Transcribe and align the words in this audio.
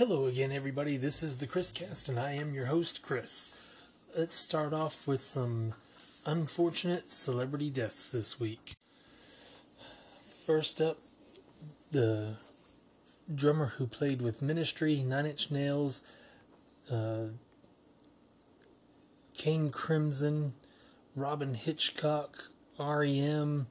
Hello 0.00 0.24
again, 0.24 0.50
everybody. 0.50 0.96
This 0.96 1.22
is 1.22 1.36
the 1.36 1.46
Chris 1.46 1.72
Cast, 1.72 2.08
and 2.08 2.18
I 2.18 2.32
am 2.32 2.54
your 2.54 2.64
host, 2.64 3.02
Chris. 3.02 3.54
Let's 4.16 4.34
start 4.34 4.72
off 4.72 5.06
with 5.06 5.20
some 5.20 5.74
unfortunate 6.24 7.10
celebrity 7.10 7.68
deaths 7.68 8.10
this 8.10 8.40
week. 8.40 8.76
First 10.46 10.80
up, 10.80 10.96
the 11.92 12.36
drummer 13.34 13.74
who 13.76 13.86
played 13.86 14.22
with 14.22 14.40
Ministry, 14.40 15.02
Nine 15.02 15.26
Inch 15.26 15.50
Nails, 15.50 16.10
uh, 16.90 17.24
King 19.36 19.68
Crimson, 19.68 20.54
Robyn 21.14 21.52
Hitchcock, 21.52 22.38
REM, 22.78 23.66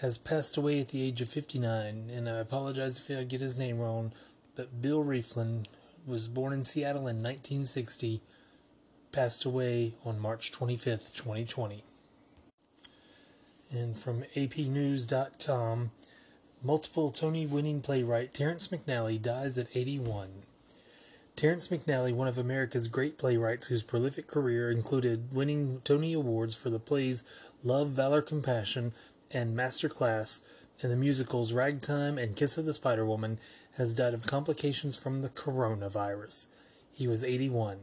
has 0.00 0.16
passed 0.16 0.56
away 0.56 0.78
at 0.78 0.90
the 0.90 1.02
age 1.02 1.20
of 1.20 1.28
59, 1.28 2.08
and 2.08 2.28
I 2.28 2.36
apologize 2.38 3.00
if 3.00 3.18
I 3.18 3.24
get 3.24 3.40
his 3.40 3.58
name 3.58 3.78
wrong, 3.78 4.12
but 4.56 4.80
Bill 4.80 5.04
Rieflin 5.04 5.66
was 6.06 6.28
born 6.28 6.52
in 6.52 6.64
Seattle 6.64 7.08
in 7.08 7.22
1960, 7.22 8.20
passed 9.12 9.44
away 9.44 9.94
on 10.04 10.18
March 10.18 10.52
25th, 10.52 11.14
2020. 11.14 11.82
And 13.70 13.98
from 13.98 14.24
APNews.com, 14.36 15.90
multiple 16.62 17.10
Tony 17.10 17.46
winning 17.46 17.80
playwright 17.80 18.32
Terrence 18.34 18.68
McNally 18.68 19.20
dies 19.20 19.58
at 19.58 19.74
81. 19.74 20.44
Terrence 21.36 21.66
McNally, 21.68 22.14
one 22.14 22.28
of 22.28 22.38
America's 22.38 22.86
great 22.86 23.18
playwrights 23.18 23.66
whose 23.66 23.82
prolific 23.82 24.28
career 24.28 24.70
included 24.70 25.34
winning 25.34 25.80
Tony 25.82 26.12
Awards 26.12 26.60
for 26.60 26.70
the 26.70 26.78
plays 26.78 27.24
Love, 27.64 27.90
Valor, 27.90 28.22
Compassion, 28.22 28.92
and 29.32 29.56
Master 29.56 29.88
Class 29.88 30.46
in 30.80 30.90
the 30.90 30.96
musicals 30.96 31.52
Ragtime 31.52 32.18
and 32.18 32.36
Kiss 32.36 32.56
of 32.56 32.66
the 32.66 32.72
Spider 32.72 33.04
Woman, 33.04 33.40
has 33.76 33.94
died 33.94 34.14
of 34.14 34.26
complications 34.26 35.00
from 35.00 35.22
the 35.22 35.28
coronavirus. 35.28 36.46
He 36.92 37.08
was 37.08 37.24
81. 37.24 37.78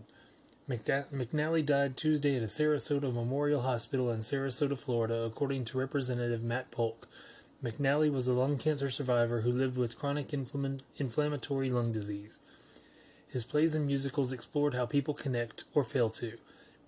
McNally 0.69 1.65
died 1.65 1.97
Tuesday 1.97 2.37
at 2.37 2.43
a 2.43 2.45
Sarasota 2.45 3.13
Memorial 3.13 3.61
Hospital 3.61 4.09
in 4.09 4.19
Sarasota, 4.19 4.81
Florida, 4.81 5.23
according 5.23 5.65
to 5.65 5.77
Representative 5.77 6.43
Matt 6.43 6.71
Polk. 6.71 7.07
McNally 7.61 8.11
was 8.11 8.27
a 8.27 8.33
lung 8.33 8.57
cancer 8.57 8.89
survivor 8.89 9.41
who 9.41 9.51
lived 9.51 9.77
with 9.77 9.97
chronic 9.97 10.29
infl- 10.29 10.81
inflammatory 10.95 11.69
lung 11.69 11.91
disease. 11.91 12.39
His 13.27 13.43
plays 13.43 13.75
and 13.75 13.85
musicals 13.85 14.31
explored 14.31 14.73
how 14.73 14.85
people 14.85 15.13
connect 15.13 15.65
or 15.73 15.83
fail 15.83 16.09
to. 16.09 16.37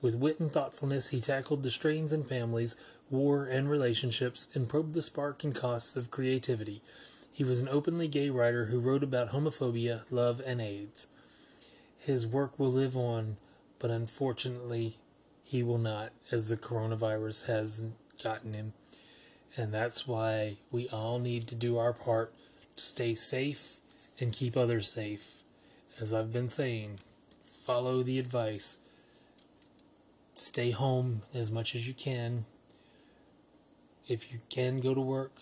With 0.02 0.16
wit 0.16 0.40
and 0.40 0.52
thoughtfulness, 0.52 1.10
he 1.10 1.22
tackled 1.22 1.64
the 1.64 1.72
strains 1.72 2.12
in 2.14 2.24
families, 2.24 2.76
war, 3.10 3.46
and 3.46 3.70
relationships, 3.70 4.50
and 4.54 4.68
probed 4.68 4.94
the 4.94 5.02
spark 5.02 5.44
and 5.44 5.56
costs 5.56 5.96
of 5.96 6.12
creativity. 6.12 6.82
He 7.34 7.44
was 7.44 7.62
an 7.62 7.68
openly 7.68 8.08
gay 8.08 8.30
writer 8.30 8.66
who 8.66 8.80
wrote 8.80 9.04
about 9.04 9.30
homophobia, 9.30 10.02
love, 10.12 10.40
and 10.46 10.62
AIDS. 10.62 11.08
His 11.98 12.28
work 12.28 12.60
will 12.60 12.72
live 12.72 12.96
on, 12.96 13.38
but 13.80 13.90
unfortunately, 13.90 14.98
he 15.44 15.64
will 15.64 15.80
not, 15.80 16.12
as 16.32 16.50
the 16.50 16.58
coronavirus 16.58 17.48
has 17.48 17.88
gotten 18.24 18.54
him. 18.54 18.74
And 19.58 19.74
that's 19.74 20.08
why 20.08 20.58
we 20.72 20.88
all 20.90 21.18
need 21.18 21.48
to 21.48 21.56
do 21.56 21.78
our 21.78 21.94
part 21.94 22.34
to 22.78 22.84
stay 22.84 23.16
safe 23.16 23.80
and 24.20 24.32
keep 24.32 24.56
others 24.56 24.92
safe. 24.92 25.42
As 26.00 26.14
I've 26.14 26.32
been 26.32 26.50
saying, 26.50 27.00
follow 27.44 28.04
the 28.04 28.20
advice 28.20 28.80
stay 30.36 30.72
home 30.72 31.22
as 31.34 31.52
much 31.52 31.76
as 31.76 31.88
you 31.88 31.94
can. 31.94 32.46
If 34.08 34.32
you 34.32 34.40
can 34.50 34.80
go 34.80 34.94
to 34.94 35.02
work, 35.02 35.34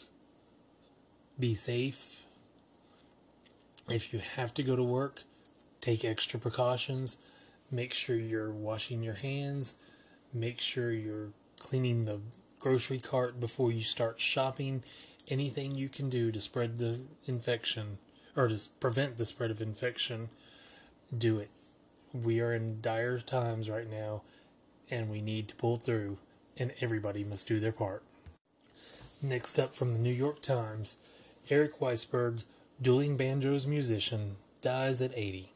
be 1.41 1.55
safe. 1.55 2.23
If 3.89 4.13
you 4.13 4.19
have 4.37 4.53
to 4.53 4.63
go 4.63 4.75
to 4.75 4.83
work, 4.83 5.23
take 5.81 6.05
extra 6.05 6.39
precautions. 6.39 7.21
Make 7.71 7.93
sure 7.93 8.15
you're 8.15 8.51
washing 8.51 9.01
your 9.03 9.15
hands. 9.15 9.81
Make 10.33 10.59
sure 10.59 10.91
you're 10.91 11.31
cleaning 11.59 12.05
the 12.05 12.21
grocery 12.59 12.99
cart 12.99 13.39
before 13.39 13.71
you 13.71 13.81
start 13.81 14.21
shopping. 14.21 14.83
Anything 15.27 15.75
you 15.75 15.89
can 15.89 16.09
do 16.09 16.31
to 16.31 16.39
spread 16.39 16.77
the 16.77 17.01
infection 17.25 17.97
or 18.35 18.47
to 18.47 18.57
prevent 18.79 19.17
the 19.17 19.25
spread 19.25 19.51
of 19.51 19.61
infection, 19.61 20.29
do 21.15 21.39
it. 21.39 21.49
We 22.13 22.39
are 22.39 22.53
in 22.53 22.81
dire 22.81 23.19
times 23.19 23.69
right 23.69 23.89
now 23.89 24.21
and 24.91 25.09
we 25.09 25.21
need 25.21 25.47
to 25.47 25.55
pull 25.55 25.77
through, 25.77 26.17
and 26.57 26.73
everybody 26.81 27.23
must 27.23 27.47
do 27.47 27.59
their 27.61 27.71
part. 27.71 28.03
Next 29.23 29.57
up 29.57 29.69
from 29.69 29.93
the 29.93 29.99
New 29.99 30.13
York 30.13 30.41
Times, 30.41 30.97
Eric 31.51 31.79
Weissberg, 31.81 32.45
dueling 32.81 33.17
banjos 33.17 33.67
musician, 33.67 34.37
dies 34.61 35.01
at 35.01 35.11
80. 35.13 35.51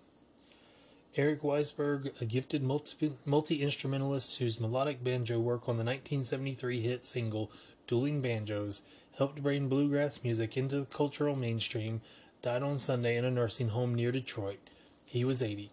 Eric 1.15 1.39
Weissberg, 1.39 2.11
a 2.19 2.25
gifted 2.25 2.61
multi 2.61 3.61
instrumentalist 3.61 4.37
whose 4.39 4.59
melodic 4.59 5.05
banjo 5.05 5.39
work 5.39 5.69
on 5.69 5.77
the 5.77 5.85
1973 5.85 6.81
hit 6.81 7.05
single 7.05 7.49
Dueling 7.87 8.21
Banjos 8.21 8.81
helped 9.17 9.41
bring 9.41 9.69
bluegrass 9.69 10.21
music 10.21 10.57
into 10.57 10.81
the 10.81 10.85
cultural 10.85 11.37
mainstream, 11.37 12.01
died 12.41 12.61
on 12.61 12.77
Sunday 12.77 13.15
in 13.15 13.23
a 13.23 13.31
nursing 13.31 13.69
home 13.69 13.95
near 13.95 14.11
Detroit. 14.11 14.59
He 15.05 15.23
was 15.23 15.41
80. 15.41 15.71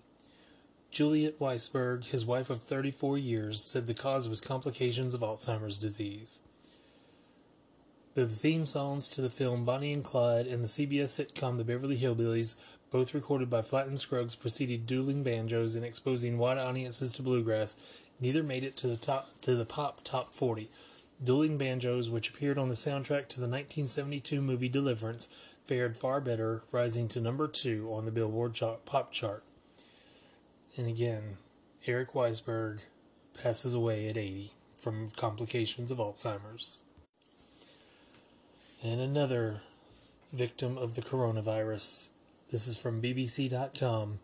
Juliet 0.92 1.40
Weissberg, 1.40 2.04
his 2.04 2.24
wife 2.24 2.48
of 2.48 2.62
34 2.62 3.18
years, 3.18 3.60
said 3.60 3.88
the 3.88 3.92
cause 3.92 4.28
was 4.28 4.40
complications 4.40 5.16
of 5.16 5.22
Alzheimer's 5.22 5.78
disease. 5.78 6.42
The 8.14 8.26
theme 8.26 8.66
songs 8.66 9.08
to 9.08 9.22
the 9.22 9.30
film 9.30 9.64
Bonnie 9.64 9.94
and 9.94 10.04
Clyde 10.04 10.46
and 10.46 10.62
the 10.62 10.68
CBS 10.68 11.18
sitcom 11.18 11.56
The 11.56 11.64
Beverly 11.64 11.96
Hillbillies, 11.96 12.56
both 12.90 13.14
recorded 13.14 13.48
by 13.48 13.62
Flatt 13.62 13.88
Scruggs, 13.98 14.36
preceded 14.36 14.86
dueling 14.86 15.22
banjos 15.22 15.76
and 15.76 15.82
exposing 15.82 16.36
wide 16.36 16.58
audiences 16.58 17.14
to 17.14 17.22
bluegrass. 17.22 18.04
Neither 18.20 18.42
made 18.42 18.64
it 18.64 18.76
to 18.78 18.86
the 18.86 18.98
top 18.98 19.40
to 19.40 19.54
the 19.54 19.64
pop 19.64 20.04
top 20.04 20.34
40. 20.34 20.68
Dueling 21.24 21.56
Banjos, 21.56 22.10
which 22.10 22.28
appeared 22.28 22.58
on 22.58 22.68
the 22.68 22.74
soundtrack 22.74 23.28
to 23.28 23.40
the 23.40 23.48
1972 23.48 24.42
movie 24.42 24.68
Deliverance, 24.68 25.28
fared 25.64 25.96
far 25.96 26.20
better, 26.20 26.64
rising 26.70 27.08
to 27.08 27.20
number 27.20 27.48
two 27.48 27.90
on 27.94 28.04
the 28.04 28.10
Billboard 28.10 28.60
pop 28.84 29.12
chart. 29.12 29.42
And 30.76 30.86
again, 30.86 31.38
Eric 31.86 32.12
Weissberg 32.12 32.84
passes 33.42 33.74
away 33.74 34.06
at 34.06 34.18
80 34.18 34.52
from 34.76 35.08
complications 35.16 35.90
of 35.90 35.96
Alzheimer's. 35.96 36.82
And 38.84 39.00
another 39.00 39.60
victim 40.32 40.76
of 40.76 40.96
the 40.96 41.02
coronavirus. 41.02 42.08
This 42.50 42.66
is 42.66 42.76
from 42.76 43.00
BBC.com. 43.00 44.18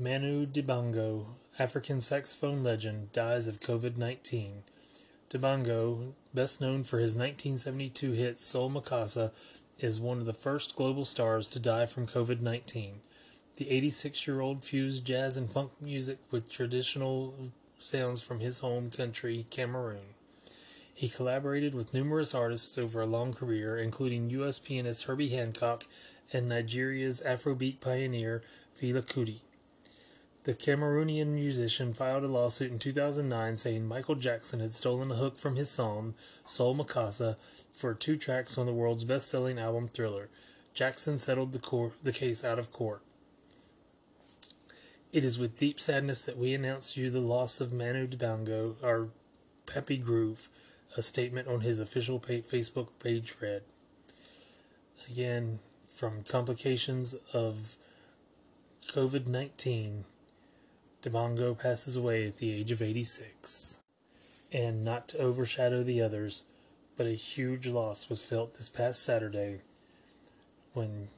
Manu 0.00 0.46
Dibango, 0.46 1.26
African 1.60 2.00
saxophone 2.00 2.64
legend, 2.64 3.12
dies 3.12 3.46
of 3.46 3.60
COVID 3.60 3.96
19. 3.96 4.64
Dibango, 5.30 6.14
best 6.34 6.60
known 6.60 6.82
for 6.82 6.98
his 6.98 7.14
1972 7.14 8.12
hit 8.12 8.40
Soul 8.40 8.68
Makossa, 8.68 9.30
is 9.78 10.00
one 10.00 10.18
of 10.18 10.26
the 10.26 10.34
first 10.34 10.74
global 10.74 11.04
stars 11.04 11.46
to 11.46 11.60
die 11.60 11.86
from 11.86 12.08
COVID 12.08 12.40
19. 12.40 13.00
The 13.58 13.70
86 13.70 14.26
year 14.26 14.40
old 14.40 14.64
fused 14.64 15.06
jazz 15.06 15.36
and 15.36 15.48
funk 15.48 15.70
music 15.80 16.18
with 16.32 16.50
traditional 16.50 17.32
sounds 17.78 18.24
from 18.24 18.40
his 18.40 18.58
home 18.58 18.90
country, 18.90 19.46
Cameroon. 19.50 20.14
He 20.94 21.08
collaborated 21.08 21.74
with 21.74 21.92
numerous 21.92 22.34
artists 22.34 22.78
over 22.78 23.00
a 23.00 23.06
long 23.06 23.32
career, 23.32 23.76
including 23.76 24.30
U.S. 24.30 24.60
pianist 24.60 25.04
Herbie 25.04 25.30
Hancock 25.30 25.84
and 26.32 26.48
Nigeria's 26.48 27.20
Afrobeat 27.26 27.80
pioneer 27.80 28.42
Fela 28.76 29.04
Kuti. 29.04 29.40
The 30.44 30.52
Cameroonian 30.52 31.28
musician 31.28 31.94
filed 31.94 32.22
a 32.22 32.28
lawsuit 32.28 32.70
in 32.70 32.78
2009 32.78 33.56
saying 33.56 33.86
Michael 33.86 34.14
Jackson 34.14 34.60
had 34.60 34.74
stolen 34.74 35.10
a 35.10 35.16
hook 35.16 35.38
from 35.38 35.56
his 35.56 35.70
song, 35.70 36.14
Soul 36.44 36.76
Makossa, 36.76 37.36
for 37.72 37.94
two 37.94 38.16
tracks 38.16 38.56
on 38.56 38.66
the 38.66 38.72
world's 38.72 39.04
best 39.04 39.28
selling 39.28 39.58
album 39.58 39.88
Thriller. 39.88 40.28
Jackson 40.74 41.18
settled 41.18 41.54
the, 41.54 41.58
cor- 41.58 41.92
the 42.02 42.12
case 42.12 42.44
out 42.44 42.58
of 42.58 42.72
court. 42.72 43.00
It 45.12 45.24
is 45.24 45.38
with 45.38 45.56
deep 45.56 45.80
sadness 45.80 46.24
that 46.26 46.36
we 46.36 46.52
announce 46.52 46.96
you 46.96 47.08
the 47.08 47.20
loss 47.20 47.60
of 47.60 47.72
Manu 47.72 48.06
Dibango, 48.06 48.74
our 48.82 49.08
Papy 49.66 49.96
Groove, 50.02 50.48
a 50.96 51.02
statement 51.02 51.48
on 51.48 51.60
his 51.60 51.80
official 51.80 52.20
Facebook 52.20 52.88
page 53.02 53.34
read. 53.40 53.62
Again, 55.10 55.58
from 55.86 56.22
complications 56.24 57.14
of 57.32 57.76
COVID 58.88 59.26
19, 59.26 60.04
Dibango 61.02 61.58
passes 61.58 61.96
away 61.96 62.26
at 62.26 62.38
the 62.38 62.52
age 62.52 62.72
of 62.72 62.80
86. 62.80 63.80
And 64.52 64.84
not 64.84 65.08
to 65.08 65.18
overshadow 65.18 65.82
the 65.82 66.00
others, 66.00 66.44
but 66.96 67.06
a 67.06 67.10
huge 67.10 67.66
loss 67.66 68.08
was 68.08 68.26
felt 68.26 68.54
this 68.54 68.68
past 68.68 69.02
Saturday 69.02 69.60
when 70.72 71.08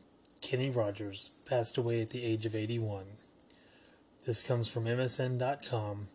Kenny 0.40 0.70
Rogers 0.70 1.37
passed 1.49 1.76
away 1.76 2.00
at 2.02 2.11
the 2.11 2.25
age 2.25 2.46
of 2.46 2.55
81. 2.55 3.05
This 4.26 4.46
comes 4.46 4.70
from 4.70 4.84
MSN.com. 4.84 6.08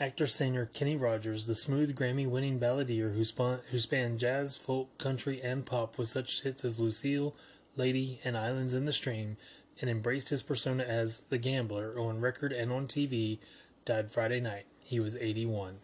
Actor 0.00 0.28
singer 0.28 0.64
Kenny 0.64 0.96
Rogers, 0.96 1.46
the 1.46 1.54
smooth 1.54 1.94
Grammy 1.94 2.26
winning 2.26 2.58
balladeer 2.58 3.14
who, 3.14 3.22
spun, 3.22 3.58
who 3.70 3.76
spanned 3.76 4.18
jazz, 4.18 4.56
folk, 4.56 4.96
country, 4.96 5.42
and 5.42 5.66
pop 5.66 5.98
with 5.98 6.08
such 6.08 6.42
hits 6.42 6.64
as 6.64 6.80
Lucille, 6.80 7.36
Lady, 7.76 8.18
and 8.24 8.34
Islands 8.34 8.72
in 8.72 8.86
the 8.86 8.92
Stream, 8.92 9.36
and 9.78 9.90
embraced 9.90 10.30
his 10.30 10.42
persona 10.42 10.84
as 10.84 11.20
the 11.24 11.36
gambler 11.36 11.98
on 11.98 12.22
record 12.22 12.50
and 12.50 12.72
on 12.72 12.86
TV, 12.86 13.40
died 13.84 14.10
Friday 14.10 14.40
night. 14.40 14.64
He 14.82 14.98
was 14.98 15.16
81. 15.16 15.80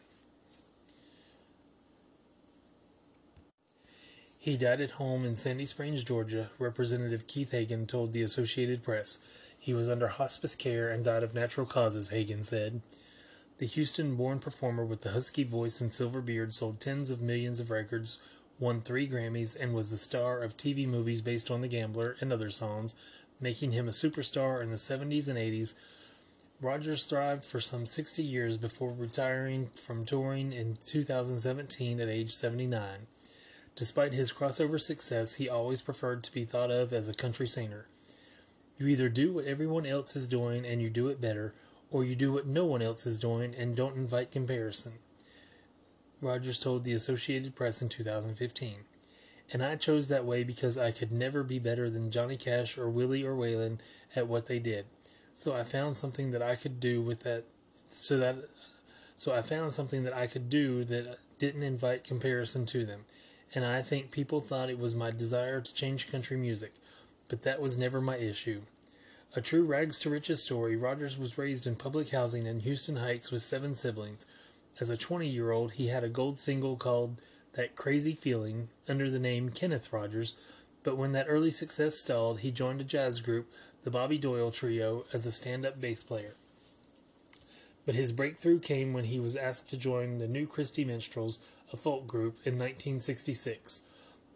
He 4.38 4.56
died 4.56 4.80
at 4.80 4.92
home 4.92 5.26
in 5.26 5.36
Sandy 5.36 5.66
Springs, 5.66 6.02
Georgia, 6.02 6.48
Representative 6.58 7.26
Keith 7.26 7.50
Hagan 7.50 7.86
told 7.86 8.14
the 8.14 8.22
Associated 8.22 8.82
Press. 8.82 9.18
He 9.58 9.74
was 9.74 9.90
under 9.90 10.08
hospice 10.08 10.56
care 10.56 10.88
and 10.88 11.04
died 11.04 11.22
of 11.22 11.34
natural 11.34 11.66
causes, 11.66 12.08
Hagan 12.08 12.44
said. 12.44 12.80
The 13.58 13.66
Houston 13.66 14.16
born 14.16 14.38
performer 14.38 14.84
with 14.84 15.00
the 15.00 15.12
husky 15.12 15.42
voice 15.42 15.80
and 15.80 15.92
silver 15.92 16.20
beard 16.20 16.52
sold 16.52 16.78
tens 16.78 17.10
of 17.10 17.22
millions 17.22 17.58
of 17.58 17.70
records, 17.70 18.18
won 18.58 18.82
three 18.82 19.08
Grammys, 19.08 19.58
and 19.58 19.72
was 19.72 19.90
the 19.90 19.96
star 19.96 20.42
of 20.42 20.58
TV 20.58 20.86
movies 20.86 21.22
based 21.22 21.50
on 21.50 21.62
The 21.62 21.68
Gambler 21.68 22.16
and 22.20 22.30
other 22.30 22.50
songs, 22.50 22.94
making 23.40 23.72
him 23.72 23.88
a 23.88 23.92
superstar 23.92 24.62
in 24.62 24.68
the 24.68 24.76
70s 24.76 25.30
and 25.30 25.38
80s. 25.38 25.74
Rogers 26.60 27.06
thrived 27.06 27.46
for 27.46 27.58
some 27.58 27.86
60 27.86 28.22
years 28.22 28.58
before 28.58 28.92
retiring 28.92 29.68
from 29.68 30.04
touring 30.04 30.52
in 30.52 30.76
2017 30.80 31.98
at 31.98 32.08
age 32.10 32.32
79. 32.32 33.06
Despite 33.74 34.12
his 34.12 34.34
crossover 34.34 34.80
success, 34.80 35.36
he 35.36 35.48
always 35.48 35.80
preferred 35.80 36.22
to 36.24 36.32
be 36.32 36.44
thought 36.44 36.70
of 36.70 36.92
as 36.92 37.08
a 37.08 37.14
country 37.14 37.46
singer. 37.46 37.86
You 38.78 38.86
either 38.88 39.08
do 39.08 39.32
what 39.32 39.46
everyone 39.46 39.86
else 39.86 40.14
is 40.14 40.26
doing 40.26 40.66
and 40.66 40.82
you 40.82 40.90
do 40.90 41.08
it 41.08 41.20
better, 41.22 41.54
or 41.90 42.04
you 42.04 42.14
do 42.14 42.32
what 42.32 42.46
no 42.46 42.64
one 42.64 42.82
else 42.82 43.06
is 43.06 43.18
doing 43.18 43.54
and 43.54 43.76
don't 43.76 43.96
invite 43.96 44.30
comparison. 44.30 44.94
Rogers 46.20 46.58
told 46.58 46.84
the 46.84 46.92
Associated 46.92 47.54
Press 47.54 47.82
in 47.82 47.88
2015. 47.88 48.78
And 49.52 49.62
I 49.62 49.76
chose 49.76 50.08
that 50.08 50.24
way 50.24 50.42
because 50.42 50.76
I 50.76 50.90
could 50.90 51.12
never 51.12 51.44
be 51.44 51.58
better 51.58 51.88
than 51.88 52.10
Johnny 52.10 52.36
Cash 52.36 52.76
or 52.76 52.88
Willie 52.88 53.22
or 53.22 53.34
Waylon 53.34 53.78
at 54.16 54.26
what 54.26 54.46
they 54.46 54.58
did. 54.58 54.86
So 55.34 55.54
I 55.54 55.62
found 55.62 55.96
something 55.96 56.32
that 56.32 56.42
I 56.42 56.56
could 56.56 56.80
do 56.80 57.00
with 57.00 57.22
that 57.22 57.44
so 57.88 58.18
that 58.18 58.36
so 59.14 59.32
I 59.32 59.42
found 59.42 59.72
something 59.72 60.02
that 60.02 60.14
I 60.14 60.26
could 60.26 60.50
do 60.50 60.82
that 60.84 61.18
didn't 61.38 61.62
invite 61.62 62.04
comparison 62.04 62.66
to 62.66 62.84
them 62.84 63.04
and 63.54 63.64
I 63.64 63.82
think 63.82 64.10
people 64.10 64.40
thought 64.40 64.70
it 64.70 64.78
was 64.78 64.94
my 64.94 65.10
desire 65.10 65.60
to 65.60 65.74
change 65.74 66.10
country 66.10 66.36
music, 66.36 66.74
but 67.28 67.42
that 67.42 67.60
was 67.60 67.78
never 67.78 68.00
my 68.00 68.16
issue. 68.16 68.62
A 69.36 69.42
true 69.42 69.66
rags 69.66 69.98
to 69.98 70.08
riches 70.08 70.42
story, 70.42 70.76
Rogers 70.76 71.18
was 71.18 71.36
raised 71.36 71.66
in 71.66 71.76
public 71.76 72.08
housing 72.08 72.46
in 72.46 72.60
Houston 72.60 72.96
Heights 72.96 73.30
with 73.30 73.42
seven 73.42 73.74
siblings. 73.74 74.24
As 74.80 74.88
a 74.88 74.96
20 74.96 75.28
year 75.28 75.50
old, 75.50 75.72
he 75.72 75.88
had 75.88 76.02
a 76.02 76.08
gold 76.08 76.38
single 76.38 76.76
called 76.76 77.20
That 77.52 77.76
Crazy 77.76 78.14
Feeling 78.14 78.70
under 78.88 79.10
the 79.10 79.18
name 79.18 79.50
Kenneth 79.50 79.92
Rogers, 79.92 80.36
but 80.82 80.96
when 80.96 81.12
that 81.12 81.26
early 81.28 81.50
success 81.50 81.96
stalled, 81.96 82.40
he 82.40 82.50
joined 82.50 82.80
a 82.80 82.84
jazz 82.84 83.20
group, 83.20 83.52
the 83.84 83.90
Bobby 83.90 84.16
Doyle 84.16 84.50
Trio, 84.50 85.04
as 85.12 85.26
a 85.26 85.32
stand 85.32 85.66
up 85.66 85.82
bass 85.82 86.02
player. 86.02 86.32
But 87.84 87.94
his 87.94 88.12
breakthrough 88.12 88.58
came 88.58 88.94
when 88.94 89.04
he 89.04 89.20
was 89.20 89.36
asked 89.36 89.68
to 89.68 89.76
join 89.76 90.16
the 90.16 90.28
New 90.28 90.46
Christy 90.46 90.82
Minstrels, 90.82 91.40
a 91.74 91.76
folk 91.76 92.06
group, 92.06 92.36
in 92.46 92.54
1966. 92.54 93.82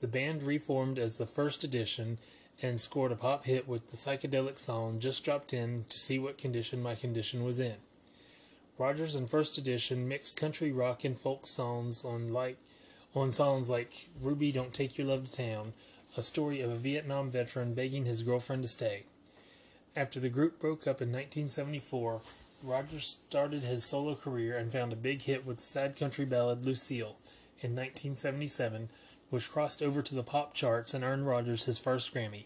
The 0.00 0.08
band 0.08 0.42
reformed 0.42 0.98
as 0.98 1.16
the 1.16 1.24
first 1.24 1.64
edition 1.64 2.18
and 2.62 2.80
scored 2.80 3.12
a 3.12 3.16
pop 3.16 3.44
hit 3.44 3.66
with 3.66 3.88
the 3.88 3.96
psychedelic 3.96 4.58
song 4.58 4.98
Just 4.98 5.24
Dropped 5.24 5.54
In 5.54 5.84
to 5.88 5.98
See 5.98 6.18
What 6.18 6.38
Condition 6.38 6.82
My 6.82 6.94
Condition 6.94 7.44
Was 7.44 7.60
In. 7.60 7.76
Rogers 8.78 9.14
and 9.14 9.28
First 9.28 9.58
Edition 9.58 10.08
mixed 10.08 10.40
country 10.40 10.70
rock 10.72 11.04
and 11.04 11.16
folk 11.16 11.46
songs 11.46 12.04
on 12.04 12.32
like 12.32 12.58
on 13.14 13.32
songs 13.32 13.70
like 13.70 14.08
Ruby 14.20 14.52
Don't 14.52 14.72
Take 14.72 14.98
Your 14.98 15.06
Love 15.06 15.28
to 15.28 15.36
Town, 15.36 15.72
a 16.16 16.22
story 16.22 16.60
of 16.60 16.70
a 16.70 16.76
Vietnam 16.76 17.30
veteran 17.30 17.74
begging 17.74 18.04
his 18.04 18.22
girlfriend 18.22 18.62
to 18.62 18.68
stay. 18.68 19.04
After 19.96 20.20
the 20.20 20.28
group 20.28 20.60
broke 20.60 20.82
up 20.82 21.02
in 21.02 21.08
1974, 21.08 22.20
Rogers 22.62 23.06
started 23.06 23.64
his 23.64 23.84
solo 23.84 24.14
career 24.14 24.56
and 24.56 24.70
found 24.70 24.92
a 24.92 24.96
big 24.96 25.22
hit 25.22 25.46
with 25.46 25.56
the 25.56 25.62
sad 25.62 25.96
country 25.96 26.24
ballad 26.24 26.64
Lucille 26.64 27.16
in 27.60 27.74
1977, 27.74 28.90
which 29.30 29.50
crossed 29.50 29.82
over 29.82 30.02
to 30.02 30.14
the 30.14 30.22
pop 30.22 30.54
charts 30.54 30.94
and 30.94 31.02
earned 31.02 31.26
Rogers 31.26 31.64
his 31.64 31.80
first 31.80 32.14
Grammy. 32.14 32.44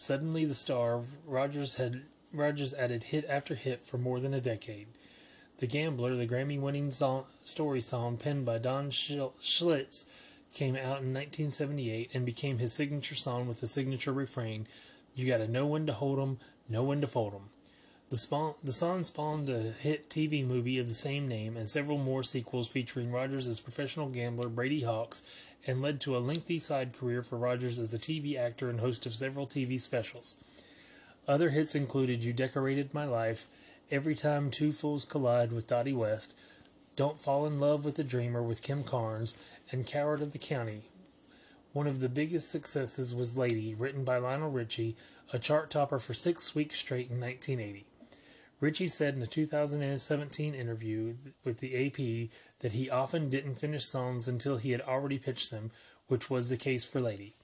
Suddenly 0.00 0.44
the 0.44 0.54
star, 0.54 1.02
Rogers 1.26 1.74
had 1.74 2.02
Rogers 2.32 2.72
added 2.72 3.02
hit 3.02 3.24
after 3.28 3.56
hit 3.56 3.82
for 3.82 3.98
more 3.98 4.20
than 4.20 4.32
a 4.32 4.40
decade. 4.40 4.86
The 5.56 5.66
Gambler, 5.66 6.14
the 6.14 6.24
Grammy-winning 6.24 6.92
song, 6.92 7.24
story 7.42 7.80
song 7.80 8.16
penned 8.16 8.46
by 8.46 8.58
Don 8.58 8.90
Schlitz, 8.90 10.06
came 10.54 10.76
out 10.76 11.02
in 11.02 11.12
1978 11.12 12.10
and 12.14 12.24
became 12.24 12.58
his 12.58 12.72
signature 12.72 13.16
song 13.16 13.48
with 13.48 13.58
the 13.60 13.66
signature 13.66 14.12
refrain, 14.12 14.68
"You 15.16 15.26
gotta 15.26 15.48
know 15.48 15.66
when 15.66 15.84
to 15.86 15.92
hold 15.92 16.20
'em, 16.20 16.38
know 16.68 16.84
when 16.84 17.00
to 17.00 17.08
fold 17.08 17.34
'em." 17.34 17.50
The, 18.08 18.16
spawn, 18.16 18.54
the 18.62 18.72
song 18.72 19.02
spawned 19.02 19.50
a 19.50 19.72
hit 19.72 20.08
TV 20.08 20.44
movie 20.44 20.78
of 20.78 20.88
the 20.88 20.94
same 20.94 21.26
name 21.26 21.56
and 21.56 21.68
several 21.68 21.98
more 21.98 22.22
sequels 22.22 22.70
featuring 22.70 23.10
Rogers 23.10 23.48
as 23.48 23.58
professional 23.58 24.08
gambler 24.10 24.48
Brady 24.48 24.82
Hawkes 24.82 25.24
and 25.66 25.82
led 25.82 26.00
to 26.00 26.16
a 26.16 26.18
lengthy 26.18 26.58
side 26.58 26.92
career 26.92 27.22
for 27.22 27.36
Rogers 27.36 27.78
as 27.78 27.92
a 27.92 27.98
TV 27.98 28.38
actor 28.38 28.70
and 28.70 28.80
host 28.80 29.06
of 29.06 29.14
several 29.14 29.46
TV 29.46 29.80
specials. 29.80 30.36
Other 31.26 31.50
hits 31.50 31.74
included 31.74 32.24
You 32.24 32.32
Decorated 32.32 32.94
My 32.94 33.04
Life, 33.04 33.48
Every 33.90 34.14
Time 34.14 34.50
Two 34.50 34.72
Fools 34.72 35.04
Collide 35.04 35.52
with 35.52 35.66
Dottie 35.66 35.92
West, 35.92 36.34
Don't 36.96 37.20
Fall 37.20 37.46
in 37.46 37.60
Love 37.60 37.84
with 37.84 37.98
a 37.98 38.04
Dreamer 38.04 38.42
with 38.42 38.62
Kim 38.62 38.84
Carnes, 38.84 39.36
and 39.70 39.86
Coward 39.86 40.22
of 40.22 40.32
the 40.32 40.38
County. 40.38 40.82
One 41.72 41.86
of 41.86 42.00
the 42.00 42.08
biggest 42.08 42.50
successes 42.50 43.14
was 43.14 43.36
Lady, 43.36 43.74
written 43.74 44.04
by 44.04 44.18
Lionel 44.18 44.50
Richie, 44.50 44.96
a 45.32 45.38
chart 45.38 45.70
topper 45.70 45.98
for 45.98 46.14
six 46.14 46.54
weeks 46.54 46.78
straight 46.78 47.10
in 47.10 47.20
1980. 47.20 47.84
Richie 48.60 48.88
said 48.88 49.14
in 49.14 49.22
a 49.22 49.26
2017 49.26 50.54
interview 50.54 51.14
with 51.44 51.60
the 51.60 51.86
AP 51.86 52.30
that 52.58 52.72
he 52.72 52.90
often 52.90 53.28
didn't 53.28 53.54
finish 53.54 53.84
songs 53.84 54.26
until 54.26 54.56
he 54.56 54.72
had 54.72 54.80
already 54.80 55.18
pitched 55.18 55.52
them, 55.52 55.70
which 56.08 56.28
was 56.28 56.50
the 56.50 56.56
case 56.56 56.88
for 56.88 57.00
Lady. 57.00 57.34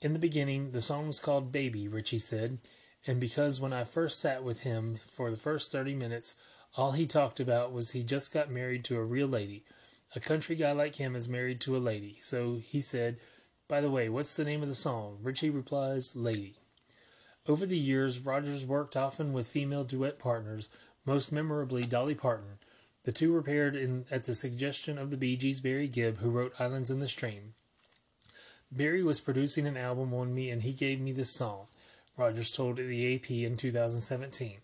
In 0.00 0.14
the 0.14 0.18
beginning, 0.18 0.72
the 0.72 0.80
song 0.80 1.06
was 1.06 1.20
called 1.20 1.52
Baby, 1.52 1.86
Richie 1.86 2.18
said, 2.18 2.58
and 3.06 3.20
because 3.20 3.60
when 3.60 3.72
I 3.72 3.84
first 3.84 4.20
sat 4.20 4.42
with 4.42 4.64
him 4.64 4.98
for 5.06 5.30
the 5.30 5.36
first 5.36 5.70
30 5.70 5.94
minutes, 5.94 6.34
all 6.76 6.92
he 6.92 7.06
talked 7.06 7.38
about 7.38 7.72
was 7.72 7.92
he 7.92 8.02
just 8.02 8.34
got 8.34 8.50
married 8.50 8.84
to 8.84 8.96
a 8.96 9.04
real 9.04 9.28
lady. 9.28 9.62
A 10.16 10.20
country 10.20 10.56
guy 10.56 10.72
like 10.72 10.96
him 10.96 11.14
is 11.14 11.28
married 11.28 11.60
to 11.62 11.76
a 11.76 11.78
lady. 11.78 12.16
So 12.20 12.56
he 12.56 12.80
said, 12.80 13.18
By 13.68 13.80
the 13.80 13.90
way, 13.90 14.08
what's 14.08 14.36
the 14.36 14.44
name 14.44 14.62
of 14.62 14.68
the 14.68 14.74
song? 14.74 15.18
Richie 15.22 15.50
replies, 15.50 16.16
Lady. 16.16 16.56
Over 17.48 17.66
the 17.66 17.78
years, 17.78 18.20
Rogers 18.20 18.64
worked 18.64 18.96
often 18.96 19.32
with 19.32 19.48
female 19.48 19.82
duet 19.82 20.18
partners, 20.18 20.70
most 21.04 21.32
memorably 21.32 21.84
Dolly 21.84 22.14
Parton. 22.14 22.58
The 23.04 23.12
two 23.12 23.32
were 23.32 23.42
paired 23.42 23.74
in, 23.74 24.04
at 24.10 24.24
the 24.24 24.34
suggestion 24.34 24.96
of 24.96 25.10
the 25.10 25.16
Bee 25.16 25.36
Gees' 25.36 25.60
Barry 25.60 25.88
Gibb, 25.88 26.18
who 26.18 26.30
wrote 26.30 26.60
Islands 26.60 26.90
in 26.90 27.00
the 27.00 27.08
Stream. 27.08 27.54
Barry 28.70 29.02
was 29.02 29.20
producing 29.20 29.66
an 29.66 29.76
album 29.76 30.14
on 30.14 30.34
me 30.34 30.50
and 30.50 30.62
he 30.62 30.72
gave 30.72 31.00
me 31.00 31.12
this 31.12 31.30
song, 31.30 31.66
Rogers 32.16 32.52
told 32.52 32.76
the 32.76 33.14
AP 33.14 33.30
in 33.30 33.56
2017. 33.56 34.58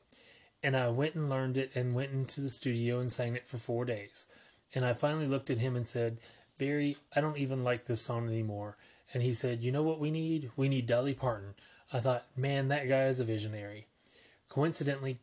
And 0.63 0.77
I 0.77 0.89
went 0.89 1.15
and 1.15 1.29
learned 1.29 1.57
it 1.57 1.75
and 1.75 1.95
went 1.95 2.13
into 2.13 2.41
the 2.41 2.49
studio 2.49 3.01
and 3.01 3.11
sang 3.11 3.35
it 3.35 3.47
for 3.47 3.57
four 3.57 3.85
days. 3.85 4.27
And 4.75 4.85
I 4.85 4.93
finally 4.93 5.27
looked 5.27 5.51
at 5.51 5.59
him 5.59 5.75
and 5.75 5.87
said, 5.87 6.19
Barry, 6.59 6.97
I 7.17 7.21
don't 7.21 7.39
even 7.39 7.65
like 7.65 7.85
this 7.85 8.03
song 8.03 8.29
anymore. 8.29 8.77
And 9.13 9.23
he 9.23 9.33
said, 9.33 9.63
You 9.63 9.73
know 9.73 9.83
what 9.83 10.01
we 10.01 10.11
need? 10.11 10.51
We 10.57 10.69
need 10.69 10.87
Dolly 10.87 11.15
Parton. 11.15 11.55
I 11.93 12.01
thought, 12.01 12.27
man, 12.37 12.69
that 12.69 12.89
guy 12.89 13.05
is 13.05 13.19
a 13.19 13.25
visionary. 13.25 13.87
Coincidentally, 14.51 15.19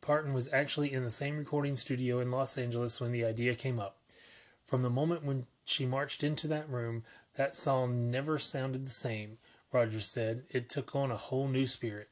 Parton 0.00 0.32
was 0.32 0.52
actually 0.52 0.92
in 0.92 1.04
the 1.04 1.10
same 1.10 1.36
recording 1.36 1.76
studio 1.76 2.20
in 2.20 2.30
Los 2.30 2.58
Angeles 2.58 3.00
when 3.00 3.12
the 3.12 3.24
idea 3.24 3.54
came 3.54 3.78
up. 3.78 3.96
From 4.66 4.82
the 4.82 4.90
moment 4.90 5.24
when 5.24 5.46
she 5.64 5.86
marched 5.86 6.24
into 6.24 6.48
that 6.48 6.68
room, 6.68 7.04
that 7.36 7.54
song 7.54 8.10
never 8.10 8.38
sounded 8.38 8.84
the 8.84 8.90
same, 8.90 9.38
Rogers 9.72 10.06
said. 10.06 10.42
It 10.50 10.68
took 10.68 10.96
on 10.96 11.10
a 11.10 11.16
whole 11.16 11.46
new 11.46 11.66
spirit. 11.66 12.08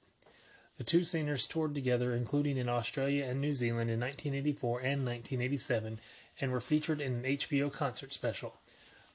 The 0.77 0.85
two 0.85 1.03
singers 1.03 1.47
toured 1.47 1.75
together, 1.75 2.15
including 2.15 2.59
in 2.59 2.69
Australia 2.69 3.25
and 3.25 3.41
New 3.41 3.55
Zealand 3.55 3.91
in 3.91 3.99
1984 3.99 4.79
and 4.81 5.07
1987, 5.07 5.99
and 6.41 6.53
were 6.53 6.61
featured 6.61 7.01
in 7.01 7.15
an 7.15 7.23
HBO 7.23 7.73
concert 7.73 8.13
special. 8.13 8.57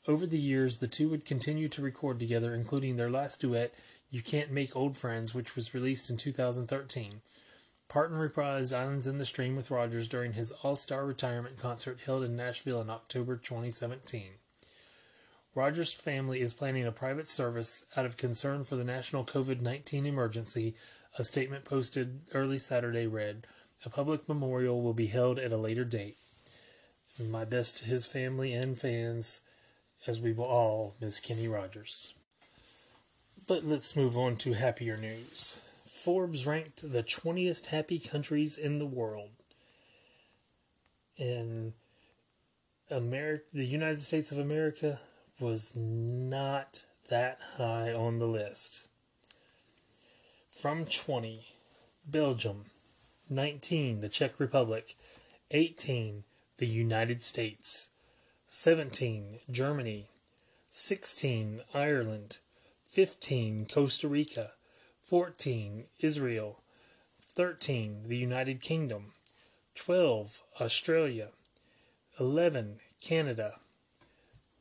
Over 0.08 0.26
the 0.26 0.40
years, 0.40 0.80
the 0.80 0.88
two 0.88 1.10
would 1.10 1.26
continue 1.26 1.68
to 1.68 1.82
record 1.82 2.20
together, 2.20 2.56
including 2.56 2.96
their 2.96 3.10
last 3.10 3.42
duet, 3.42 3.76
You 4.10 4.24
Can't 4.24 4.52
Make 4.52 4.76
Old 4.76 4.98
Friends, 4.98 5.36
which 5.36 5.56
was 5.56 5.76
released 5.76 6.10
in 6.10 6.18
2013. 6.18 7.22
Parton 7.88 8.18
reprised 8.18 8.76
Islands 8.76 9.06
in 9.06 9.20
the 9.20 9.26
Stream 9.26 9.56
with 9.56 9.70
Rogers 9.70 10.08
during 10.08 10.34
his 10.34 10.52
All 10.64 10.76
Star 10.76 11.06
retirement 11.06 11.60
concert 11.60 12.00
held 12.04 12.24
in 12.24 12.36
Nashville 12.36 12.82
in 12.82 12.90
October 12.90 13.36
2017. 13.36 14.30
Rogers' 15.54 15.94
family 15.94 16.42
is 16.42 16.54
planning 16.54 16.88
a 16.88 16.92
private 16.92 17.28
service 17.28 17.86
out 17.96 18.06
of 18.06 18.18
concern 18.18 18.64
for 18.64 18.78
the 18.78 18.84
national 18.84 19.26
COVID 19.26 19.62
19 19.62 20.08
emergency, 20.08 20.74
a 21.20 21.24
statement 21.24 21.66
posted 21.66 22.22
early 22.34 22.58
Saturday 22.58 23.06
read. 23.06 23.46
A 23.86 23.90
public 23.90 24.28
memorial 24.28 24.82
will 24.82 24.94
be 24.94 25.08
held 25.08 25.38
at 25.38 25.52
a 25.52 25.58
later 25.58 25.84
date. 25.84 26.16
My 27.30 27.46
best 27.46 27.78
to 27.80 27.86
his 27.86 28.06
family 28.06 28.54
and 28.54 28.80
fans 28.80 29.42
as 30.08 30.20
we 30.20 30.34
will 30.34 30.46
all 30.46 30.96
miss 31.00 31.20
Kenny 31.20 31.48
Rogers. 31.48 32.14
But 33.48 33.64
let's 33.64 33.96
move 33.96 34.18
on 34.18 34.38
to 34.38 34.54
happier 34.54 34.98
news. 34.98 35.62
Forbes 35.86 36.48
ranked 36.48 36.92
the 36.92 37.04
20th 37.04 37.68
happy 37.68 38.00
countries 38.00 38.58
in 38.58 38.78
the 38.78 38.86
world. 38.86 39.30
And 41.20 41.74
America, 42.90 43.44
the 43.54 43.66
United 43.66 44.02
States 44.02 44.32
of 44.32 44.38
America 44.38 45.00
was 45.40 45.76
not 45.76 46.86
that 47.10 47.40
high 47.58 47.94
on 47.94 48.20
the 48.20 48.28
list. 48.28 48.88
From 50.50 50.86
20, 50.86 51.46
Belgium. 52.08 52.66
19, 53.30 54.02
the 54.02 54.10
Czech 54.10 54.40
Republic. 54.40 54.96
18, 55.52 56.24
the 56.58 56.68
United 56.68 57.24
States. 57.24 57.94
17, 58.54 59.40
Germany. 59.50 60.08
16, 60.72 61.62
Ireland. 61.74 62.40
15, 62.84 63.66
Costa 63.68 64.10
Rica. 64.10 64.52
14, 65.02 65.86
Israel. 66.02 66.60
13, 67.22 68.10
the 68.10 68.18
United 68.18 68.60
Kingdom. 68.62 69.14
12, 69.76 70.42
Australia. 70.60 71.30
11, 72.20 72.82
Canada. 73.02 73.54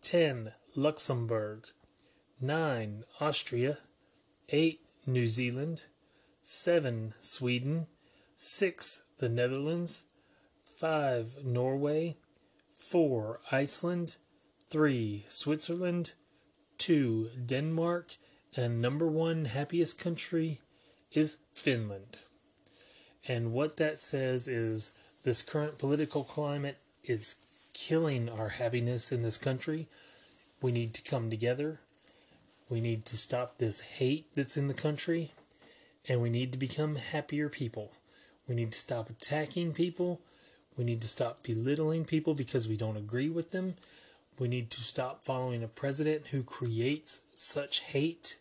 10, 0.02 0.52
Luxembourg. 0.76 1.66
9, 2.40 3.02
Austria. 3.20 3.78
8, 4.50 4.78
New 5.04 5.26
Zealand. 5.26 5.86
7, 6.44 7.14
Sweden. 7.20 7.88
6, 8.36 9.06
the 9.18 9.28
Netherlands. 9.28 10.04
5, 10.64 11.44
Norway. 11.44 12.16
4, 12.80 13.40
Iceland. 13.52 14.16
3, 14.70 15.26
Switzerland. 15.28 16.14
2, 16.78 17.30
Denmark. 17.46 18.16
And 18.56 18.80
number 18.80 19.06
one 19.06 19.44
happiest 19.44 20.00
country 20.00 20.60
is 21.12 21.36
Finland. 21.54 22.22
And 23.28 23.52
what 23.52 23.76
that 23.76 24.00
says 24.00 24.48
is 24.48 24.98
this 25.24 25.42
current 25.42 25.78
political 25.78 26.24
climate 26.24 26.78
is 27.04 27.44
killing 27.74 28.30
our 28.30 28.48
happiness 28.48 29.12
in 29.12 29.22
this 29.22 29.38
country. 29.38 29.86
We 30.62 30.72
need 30.72 30.94
to 30.94 31.02
come 31.02 31.28
together. 31.28 31.80
We 32.70 32.80
need 32.80 33.04
to 33.06 33.16
stop 33.16 33.58
this 33.58 33.98
hate 33.98 34.26
that's 34.34 34.56
in 34.56 34.68
the 34.68 34.74
country. 34.74 35.32
And 36.08 36.22
we 36.22 36.30
need 36.30 36.50
to 36.52 36.58
become 36.58 36.96
happier 36.96 37.50
people. 37.50 37.92
We 38.48 38.54
need 38.54 38.72
to 38.72 38.78
stop 38.78 39.10
attacking 39.10 39.74
people. 39.74 40.22
We 40.80 40.86
need 40.86 41.02
to 41.02 41.08
stop 41.08 41.42
belittling 41.42 42.06
people 42.06 42.32
because 42.32 42.66
we 42.66 42.78
don't 42.78 42.96
agree 42.96 43.28
with 43.28 43.50
them. 43.50 43.74
We 44.38 44.48
need 44.48 44.70
to 44.70 44.80
stop 44.80 45.22
following 45.22 45.62
a 45.62 45.68
president 45.68 46.28
who 46.28 46.42
creates 46.42 47.20
such 47.34 47.80
hate. 47.80 48.38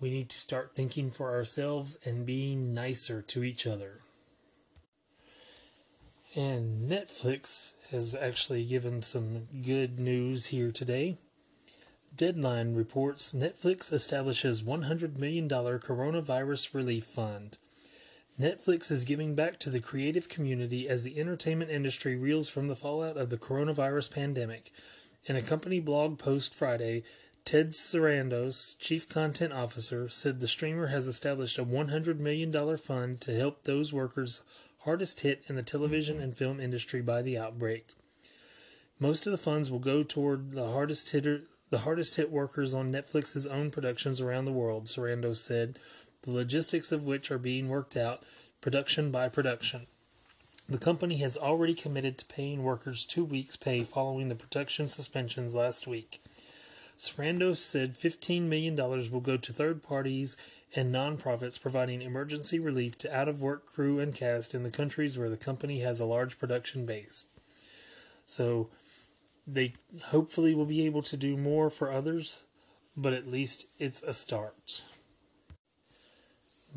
We 0.00 0.10
need 0.10 0.28
to 0.30 0.40
start 0.40 0.74
thinking 0.74 1.08
for 1.08 1.32
ourselves 1.32 2.00
and 2.04 2.26
being 2.26 2.74
nicer 2.74 3.22
to 3.22 3.44
each 3.44 3.64
other. 3.64 4.00
And 6.34 6.90
Netflix 6.90 7.74
has 7.92 8.16
actually 8.16 8.64
given 8.64 9.00
some 9.00 9.46
good 9.64 10.00
news 10.00 10.46
here 10.46 10.72
today. 10.72 11.16
Deadline 12.16 12.74
reports 12.74 13.32
Netflix 13.32 13.92
establishes 13.92 14.64
$100 14.64 15.16
million 15.16 15.48
coronavirus 15.48 16.74
relief 16.74 17.04
fund. 17.04 17.58
Netflix 18.38 18.90
is 18.90 19.06
giving 19.06 19.34
back 19.34 19.58
to 19.60 19.70
the 19.70 19.80
creative 19.80 20.28
community 20.28 20.86
as 20.86 21.04
the 21.04 21.18
entertainment 21.18 21.70
industry 21.70 22.16
reels 22.16 22.50
from 22.50 22.66
the 22.66 22.76
fallout 22.76 23.16
of 23.16 23.30
the 23.30 23.38
coronavirus 23.38 24.12
pandemic. 24.12 24.70
In 25.24 25.36
a 25.36 25.42
company 25.42 25.80
blog 25.80 26.18
post 26.18 26.54
Friday, 26.54 27.02
Ted 27.46 27.70
Sarandos, 27.70 28.78
chief 28.78 29.08
content 29.08 29.54
officer, 29.54 30.10
said 30.10 30.40
the 30.40 30.46
streamer 30.46 30.88
has 30.88 31.06
established 31.06 31.58
a 31.58 31.64
$100 31.64 32.18
million 32.18 32.76
fund 32.76 33.22
to 33.22 33.34
help 33.34 33.62
those 33.62 33.92
workers 33.92 34.42
hardest 34.80 35.20
hit 35.20 35.42
in 35.48 35.56
the 35.56 35.62
television 35.62 36.20
and 36.20 36.36
film 36.36 36.60
industry 36.60 37.00
by 37.00 37.22
the 37.22 37.38
outbreak. 37.38 37.88
Most 39.00 39.26
of 39.26 39.32
the 39.32 39.38
funds 39.38 39.70
will 39.70 39.78
go 39.78 40.02
toward 40.02 40.52
the 40.52 40.72
hardest 40.72 41.10
hitter, 41.10 41.44
the 41.70 41.78
hardest 41.78 42.16
hit 42.16 42.30
workers 42.30 42.74
on 42.74 42.92
Netflix's 42.92 43.46
own 43.46 43.70
productions 43.70 44.20
around 44.20 44.44
the 44.44 44.52
world, 44.52 44.86
Sarandos 44.86 45.38
said, 45.38 45.78
the 46.22 46.30
logistics 46.30 46.92
of 46.92 47.06
which 47.06 47.30
are 47.30 47.38
being 47.38 47.68
worked 47.68 47.96
out 47.96 48.22
production 48.60 49.10
by 49.10 49.28
production. 49.28 49.86
The 50.68 50.78
company 50.78 51.18
has 51.18 51.36
already 51.36 51.74
committed 51.74 52.18
to 52.18 52.26
paying 52.26 52.64
workers 52.64 53.04
two 53.04 53.24
weeks' 53.24 53.56
pay 53.56 53.84
following 53.84 54.28
the 54.28 54.34
production 54.34 54.88
suspensions 54.88 55.54
last 55.54 55.86
week. 55.86 56.20
Sarandos 56.98 57.58
said 57.58 57.94
$15 57.94 58.42
million 58.42 58.74
will 58.74 59.20
go 59.20 59.36
to 59.36 59.52
third 59.52 59.82
parties 59.82 60.36
and 60.74 60.92
nonprofits 60.92 61.60
providing 61.60 62.02
emergency 62.02 62.58
relief 62.58 62.98
to 62.98 63.16
out 63.16 63.28
of 63.28 63.42
work 63.42 63.66
crew 63.66 64.00
and 64.00 64.14
cast 64.14 64.54
in 64.54 64.62
the 64.62 64.70
countries 64.70 65.16
where 65.16 65.30
the 65.30 65.36
company 65.36 65.80
has 65.80 66.00
a 66.00 66.06
large 66.06 66.38
production 66.38 66.86
base. 66.86 67.26
So 68.24 68.70
they 69.46 69.74
hopefully 70.06 70.54
will 70.54 70.66
be 70.66 70.84
able 70.86 71.02
to 71.02 71.16
do 71.16 71.36
more 71.36 71.70
for 71.70 71.92
others, 71.92 72.44
but 72.96 73.12
at 73.12 73.28
least 73.28 73.68
it's 73.78 74.02
a 74.02 74.12
start. 74.12 74.82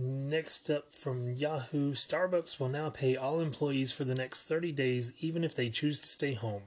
Next 0.01 0.69
up 0.69 0.93
from 0.93 1.33
Yahoo, 1.33 1.91
Starbucks 1.91 2.57
will 2.57 2.69
now 2.69 2.89
pay 2.89 3.17
all 3.17 3.41
employees 3.41 3.91
for 3.91 4.05
the 4.05 4.15
next 4.15 4.47
30 4.47 4.71
days 4.71 5.11
even 5.19 5.43
if 5.43 5.53
they 5.53 5.69
choose 5.69 5.99
to 5.99 6.07
stay 6.07 6.35
home. 6.35 6.61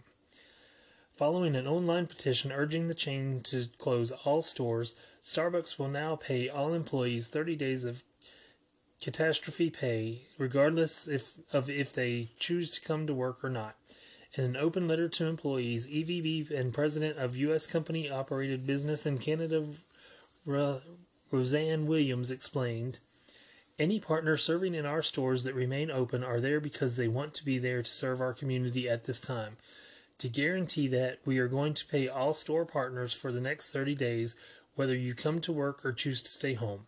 Following 1.10 1.56
an 1.56 1.66
online 1.66 2.06
petition 2.06 2.52
urging 2.52 2.88
the 2.88 2.94
chain 2.94 3.40
to 3.44 3.68
close 3.78 4.12
all 4.26 4.42
stores, 4.42 5.00
Starbucks 5.22 5.78
will 5.78 5.88
now 5.88 6.14
pay 6.14 6.50
all 6.50 6.74
employees 6.74 7.30
30 7.30 7.56
days 7.56 7.86
of 7.86 8.02
catastrophe 9.00 9.70
pay, 9.70 10.26
regardless 10.36 11.08
if, 11.08 11.36
of 11.54 11.70
if 11.70 11.94
they 11.94 12.28
choose 12.38 12.70
to 12.72 12.86
come 12.86 13.06
to 13.06 13.14
work 13.14 13.42
or 13.42 13.48
not. 13.48 13.76
In 14.34 14.44
an 14.44 14.56
open 14.58 14.86
letter 14.86 15.08
to 15.08 15.26
employees, 15.26 15.88
EVP 15.88 16.50
and 16.50 16.74
president 16.74 17.16
of 17.16 17.34
U.S. 17.36 17.66
company 17.66 18.10
operated 18.10 18.66
business 18.66 19.06
in 19.06 19.16
Canada, 19.16 19.68
Rossann 20.46 21.86
Williams, 21.86 22.30
explained 22.30 22.98
Any 23.78 24.00
partner 24.00 24.36
serving 24.36 24.74
in 24.74 24.84
our 24.84 25.02
stores 25.02 25.44
that 25.44 25.54
remain 25.54 25.90
open 25.90 26.22
are 26.22 26.40
there 26.40 26.60
because 26.60 26.96
they 26.96 27.08
want 27.08 27.34
to 27.34 27.44
be 27.44 27.58
there 27.58 27.82
to 27.82 27.88
serve 27.88 28.20
our 28.20 28.34
community 28.34 28.88
at 28.88 29.04
this 29.04 29.20
time. 29.20 29.56
To 30.18 30.28
guarantee 30.28 30.88
that, 30.88 31.18
we 31.24 31.38
are 31.38 31.48
going 31.48 31.74
to 31.74 31.86
pay 31.86 32.06
all 32.06 32.34
store 32.34 32.66
partners 32.66 33.14
for 33.14 33.32
the 33.32 33.40
next 33.40 33.72
30 33.72 33.94
days 33.94 34.36
whether 34.74 34.94
you 34.94 35.14
come 35.14 35.40
to 35.40 35.52
work 35.52 35.84
or 35.84 35.92
choose 35.92 36.22
to 36.22 36.30
stay 36.30 36.54
home. 36.54 36.86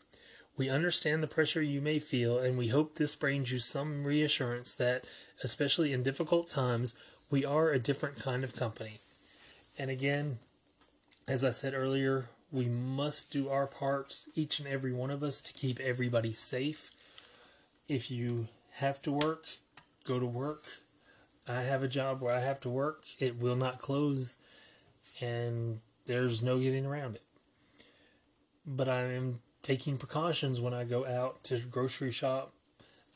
We 0.56 0.70
understand 0.70 1.22
the 1.22 1.26
pressure 1.26 1.62
you 1.62 1.80
may 1.80 1.98
feel, 1.98 2.38
and 2.38 2.56
we 2.56 2.68
hope 2.68 2.94
this 2.94 3.16
brings 3.16 3.50
you 3.50 3.58
some 3.58 4.04
reassurance 4.04 4.74
that, 4.76 5.04
especially 5.42 5.92
in 5.92 6.02
difficult 6.02 6.48
times, 6.48 6.94
we 7.30 7.44
are 7.44 7.70
a 7.70 7.78
different 7.78 8.20
kind 8.20 8.44
of 8.44 8.54
company. 8.54 8.98
And 9.78 9.90
again, 9.90 10.38
as 11.26 11.44
I 11.44 11.50
said 11.50 11.74
earlier, 11.74 12.26
we 12.54 12.68
must 12.68 13.32
do 13.32 13.50
our 13.50 13.66
parts, 13.66 14.30
each 14.34 14.58
and 14.58 14.68
every 14.68 14.92
one 14.92 15.10
of 15.10 15.22
us, 15.22 15.40
to 15.42 15.52
keep 15.52 15.78
everybody 15.80 16.32
safe. 16.32 16.90
If 17.88 18.10
you 18.10 18.48
have 18.76 19.02
to 19.02 19.12
work, 19.12 19.44
go 20.04 20.18
to 20.18 20.26
work. 20.26 20.62
I 21.46 21.62
have 21.62 21.82
a 21.82 21.88
job 21.88 22.22
where 22.22 22.34
I 22.34 22.40
have 22.40 22.60
to 22.60 22.70
work. 22.70 23.04
It 23.18 23.38
will 23.38 23.56
not 23.56 23.78
close, 23.78 24.38
and 25.20 25.80
there's 26.06 26.42
no 26.42 26.58
getting 26.58 26.86
around 26.86 27.16
it 27.16 27.22
but 28.66 28.88
I 28.88 29.02
am 29.02 29.40
taking 29.62 29.96
precautions 29.96 30.60
when 30.60 30.74
I 30.74 30.84
go 30.84 31.06
out 31.06 31.44
to 31.44 31.58
grocery 31.58 32.10
shop 32.10 32.52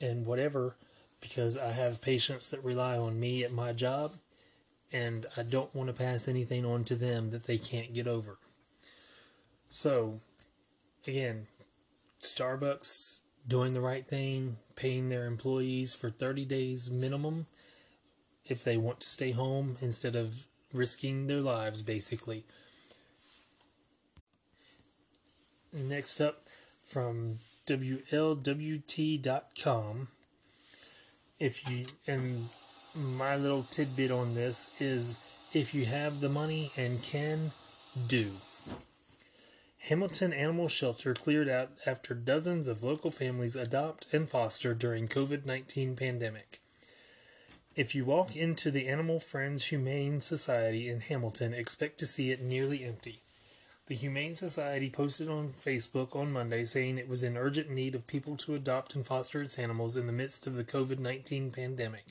and 0.01 0.27
whatever 0.27 0.77
because 1.21 1.57
I 1.57 1.73
have 1.73 2.03
patients 2.03 2.51
that 2.51 2.63
rely 2.65 2.97
on 2.97 3.19
me 3.19 3.45
at 3.45 3.53
my 3.53 3.73
job 3.73 4.13
and 4.93 5.27
I 5.37 5.43
don't 5.43 5.75
want 5.75 5.89
to 5.89 5.93
pass 5.93 6.29
anything 6.29 6.65
on 6.65 6.85
to 6.85 6.95
them 6.95 7.31
that 7.31 7.47
they 7.47 7.59
can't 7.59 7.93
get 7.93 8.07
over. 8.07 8.39
So, 9.69 10.21
again, 11.07 11.47
Starbucks 12.23 13.21
doing 13.47 13.73
the 13.73 13.81
right 13.81 14.07
thing, 14.07 14.57
paying 14.77 15.09
their 15.09 15.27
employees 15.27 15.95
for 15.95 16.11
30 16.11 16.45
days 16.45 16.91
minimum 16.91 17.47
if 18.47 18.65
they 18.65 18.77
want 18.77 19.01
to 19.01 19.07
stay 19.07 19.31
home 19.33 19.77
instead 19.81 20.17
of 20.17 20.47
risking 20.73 21.27
their 21.27 21.41
lives 21.41 21.83
basically. 21.83 22.45
Next 25.73 26.21
up 26.21 26.43
from 26.83 27.39
WLWT.com. 27.67 28.09
If 31.39 31.71
you, 31.71 31.87
and 32.07 32.49
my 32.97 33.37
little 33.37 33.63
tidbit 33.63 34.11
on 34.11 34.35
this 34.35 34.81
is 34.81 35.19
if 35.53 35.75
you 35.75 35.85
have 35.85 36.21
the 36.21 36.29
money 36.29 36.73
and 36.77 37.03
can, 37.03 37.53
do. 38.09 38.33
Hamilton 39.81 40.33
Animal 40.33 40.69
Shelter 40.69 41.15
cleared 41.15 41.49
out 41.49 41.71
after 41.87 42.13
dozens 42.13 42.69
of 42.69 42.83
local 42.83 43.11
families 43.11 43.57
adopt 43.57 44.13
and 44.13 44.29
foster 44.29 44.75
during 44.75 45.09
COVID-19 45.09 45.97
pandemic. 45.97 46.59
If 47.77 47.95
you 47.95 48.05
walk 48.05 48.35
into 48.35 48.73
the 48.73 48.89
Animal 48.89 49.21
Friends 49.21 49.67
Humane 49.67 50.21
Society 50.21 50.89
in 50.89 51.01
Hamilton, 51.01 51.55
expect 51.55 51.99
to 51.99 52.07
see 52.07 52.33
it 52.33 52.43
nearly 52.43 52.85
empty. 52.85 53.21
The 53.87 53.95
Humane 53.95 54.35
Society 54.35 54.91
posted 54.91 55.29
on 55.29 55.51
Facebook 55.51 56.15
on 56.15 56.33
Monday 56.33 56.65
saying 56.65 56.99
it 56.99 57.09
was 57.09 57.23
in 57.23 57.37
urgent 57.37 57.71
need 57.71 57.95
of 57.95 58.07
people 58.07 58.37
to 58.39 58.55
adopt 58.57 58.95
and 58.95 59.07
foster 59.07 59.41
its 59.41 59.59
animals 59.59 59.97
in 59.97 60.07
the 60.07 60.13
midst 60.13 60.47
of 60.47 60.57
the 60.57 60.65
COVID 60.65 60.99
19 60.99 61.53
pandemic. 61.53 62.07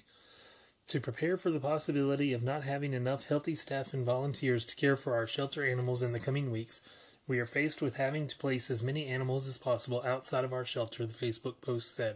To 0.88 1.02
prepare 1.02 1.36
for 1.36 1.52
the 1.52 1.60
possibility 1.60 2.32
of 2.32 2.42
not 2.42 2.64
having 2.64 2.94
enough 2.94 3.28
healthy 3.28 3.56
staff 3.56 3.94
and 3.94 4.06
volunteers 4.06 4.64
to 4.66 4.76
care 4.76 4.96
for 4.96 5.16
our 5.16 5.28
shelter 5.28 5.64
animals 5.64 6.02
in 6.02 6.14
the 6.14 6.20
coming 6.20 6.50
weeks, 6.50 6.82
we 7.28 7.40
are 7.40 7.46
faced 7.46 7.82
with 7.82 7.98
having 7.98 8.26
to 8.28 8.38
place 8.38 8.72
as 8.72 8.82
many 8.82 9.06
animals 9.08 9.48
as 9.48 9.58
possible 9.58 10.02
outside 10.06 10.46
of 10.46 10.54
our 10.54 10.64
shelter, 10.64 11.06
the 11.06 11.14
Facebook 11.14 11.62
post 11.62 11.94
said. 11.94 12.16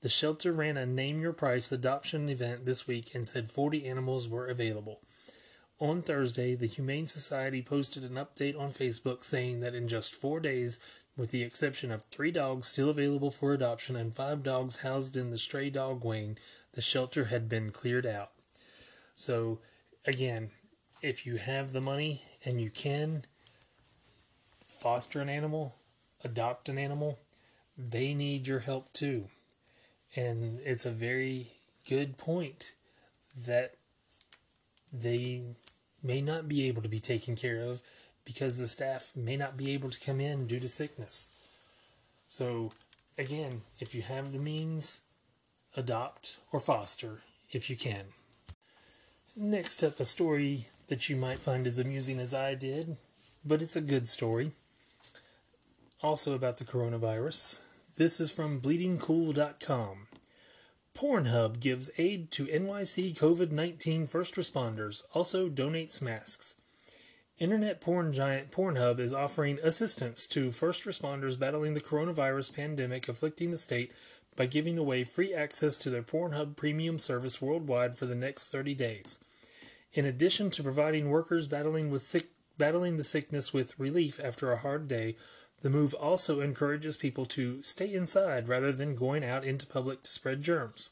The 0.00 0.08
shelter 0.08 0.52
ran 0.52 0.76
a 0.76 0.86
Name 0.86 1.20
Your 1.20 1.32
Price 1.32 1.70
adoption 1.72 2.28
event 2.28 2.64
this 2.64 2.86
week 2.86 3.14
and 3.14 3.28
said 3.28 3.50
40 3.50 3.86
animals 3.86 4.28
were 4.28 4.46
available. 4.46 5.00
On 5.80 6.02
Thursday, 6.02 6.54
the 6.54 6.66
Humane 6.66 7.06
Society 7.06 7.62
posted 7.62 8.02
an 8.02 8.14
update 8.14 8.58
on 8.58 8.68
Facebook 8.68 9.22
saying 9.22 9.60
that 9.60 9.74
in 9.74 9.86
just 9.88 10.14
four 10.14 10.40
days, 10.40 10.80
with 11.16 11.30
the 11.30 11.42
exception 11.42 11.90
of 11.90 12.04
three 12.04 12.30
dogs 12.30 12.68
still 12.68 12.90
available 12.90 13.30
for 13.30 13.52
adoption 13.52 13.96
and 13.96 14.14
five 14.14 14.42
dogs 14.42 14.78
housed 14.78 15.16
in 15.16 15.30
the 15.30 15.36
stray 15.36 15.68
dog 15.68 16.04
wing, 16.04 16.38
the 16.72 16.80
shelter 16.80 17.26
had 17.26 17.48
been 17.48 17.70
cleared 17.70 18.06
out. 18.06 18.30
So, 19.14 19.58
again, 20.06 20.50
if 21.02 21.26
you 21.26 21.36
have 21.36 21.72
the 21.72 21.80
money 21.80 22.22
and 22.44 22.60
you 22.60 22.70
can 22.70 23.24
foster 24.78 25.20
an 25.20 25.28
animal, 25.28 25.74
adopt 26.24 26.68
an 26.68 26.78
animal, 26.78 27.18
they 27.76 28.14
need 28.14 28.46
your 28.46 28.60
help 28.60 28.92
too. 28.92 29.26
And 30.16 30.60
it's 30.64 30.86
a 30.86 30.90
very 30.90 31.52
good 31.88 32.16
point 32.16 32.72
that 33.46 33.74
they 34.92 35.42
may 36.02 36.20
not 36.20 36.48
be 36.48 36.66
able 36.68 36.82
to 36.82 36.88
be 36.88 37.00
taken 37.00 37.36
care 37.36 37.60
of 37.62 37.82
because 38.24 38.58
the 38.58 38.66
staff 38.66 39.12
may 39.16 39.36
not 39.36 39.56
be 39.56 39.72
able 39.72 39.90
to 39.90 40.04
come 40.04 40.20
in 40.20 40.46
due 40.46 40.60
to 40.60 40.68
sickness. 40.68 41.34
So, 42.26 42.72
again, 43.16 43.62
if 43.80 43.94
you 43.94 44.02
have 44.02 44.32
the 44.32 44.38
means, 44.38 45.02
adopt 45.76 46.38
or 46.52 46.60
foster 46.60 47.22
if 47.52 47.70
you 47.70 47.76
can. 47.76 48.06
Next 49.36 49.82
up, 49.82 50.00
a 50.00 50.04
story 50.04 50.66
that 50.88 51.08
you 51.08 51.16
might 51.16 51.38
find 51.38 51.66
as 51.66 51.78
amusing 51.78 52.18
as 52.18 52.34
I 52.34 52.54
did, 52.54 52.96
but 53.44 53.62
it's 53.62 53.76
a 53.76 53.80
good 53.80 54.08
story. 54.08 54.50
Also 56.02 56.34
about 56.34 56.58
the 56.58 56.64
coronavirus. 56.64 57.62
This 57.96 58.20
is 58.20 58.30
from 58.30 58.60
bleedingcool.com. 58.60 60.06
Pornhub 60.94 61.60
gives 61.60 61.90
aid 61.98 62.30
to 62.32 62.46
NYC 62.46 63.18
COVID 63.18 63.50
19 63.50 64.06
first 64.06 64.34
responders, 64.34 65.02
also 65.12 65.48
donates 65.48 66.02
masks. 66.02 66.60
Internet 67.38 67.80
porn 67.80 68.12
giant 68.12 68.50
Pornhub 68.50 68.98
is 68.98 69.14
offering 69.14 69.58
assistance 69.62 70.26
to 70.28 70.50
first 70.50 70.84
responders 70.84 71.38
battling 71.38 71.74
the 71.74 71.80
coronavirus 71.80 72.54
pandemic 72.54 73.08
afflicting 73.08 73.50
the 73.50 73.56
state 73.56 73.92
by 74.36 74.46
giving 74.46 74.78
away 74.78 75.04
free 75.04 75.34
access 75.34 75.76
to 75.78 75.90
their 75.90 76.02
Pornhub 76.02 76.56
premium 76.56 76.98
service 76.98 77.42
worldwide 77.42 77.96
for 77.96 78.06
the 78.06 78.14
next 78.14 78.50
30 78.50 78.74
days. 78.74 79.24
In 79.92 80.04
addition 80.04 80.50
to 80.50 80.62
providing 80.62 81.10
workers 81.10 81.48
battling 81.48 81.90
with 81.90 82.02
sick, 82.02 82.26
battling 82.56 82.96
the 82.96 83.04
sickness 83.04 83.52
with 83.52 83.78
relief 83.78 84.20
after 84.22 84.52
a 84.52 84.58
hard 84.58 84.86
day, 84.86 85.16
the 85.60 85.70
move 85.70 85.94
also 85.94 86.40
encourages 86.40 86.96
people 86.96 87.26
to 87.26 87.62
stay 87.62 87.92
inside 87.92 88.48
rather 88.48 88.72
than 88.72 88.94
going 88.94 89.24
out 89.24 89.44
into 89.44 89.66
public 89.66 90.02
to 90.04 90.10
spread 90.10 90.42
germs. 90.42 90.90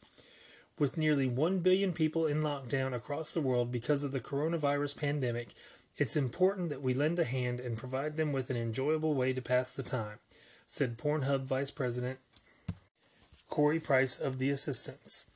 With 0.79 0.99
nearly 0.99 1.27
1 1.27 1.61
billion 1.61 1.93
people 1.93 2.27
in 2.27 2.39
lockdown 2.39 2.95
across 2.95 3.33
the 3.33 3.41
world 3.41 3.73
because 3.73 4.05
of 4.05 4.13
the 4.13 4.21
coronavirus 4.21 4.99
pandemic, 4.99 5.55
it's 5.97 6.17
important 6.17 6.69
that 6.69 6.83
we 6.83 6.93
lend 6.93 7.19
a 7.19 7.25
hand 7.25 7.61
and 7.61 7.79
provide 7.79 8.17
them 8.17 8.33
with 8.33 8.51
an 8.51 8.57
enjoyable 8.57 9.15
way 9.15 9.33
to 9.33 9.41
pass 9.41 9.73
the 9.73 9.83
time, 9.83 10.19
said 10.67 10.99
Pornhub 10.99 11.43
Vice 11.43 11.71
President 11.71 12.19
Corey 13.49 13.81
Price 13.81 14.19
of 14.19 14.39
the 14.39 14.50
Assistance. 14.50 15.31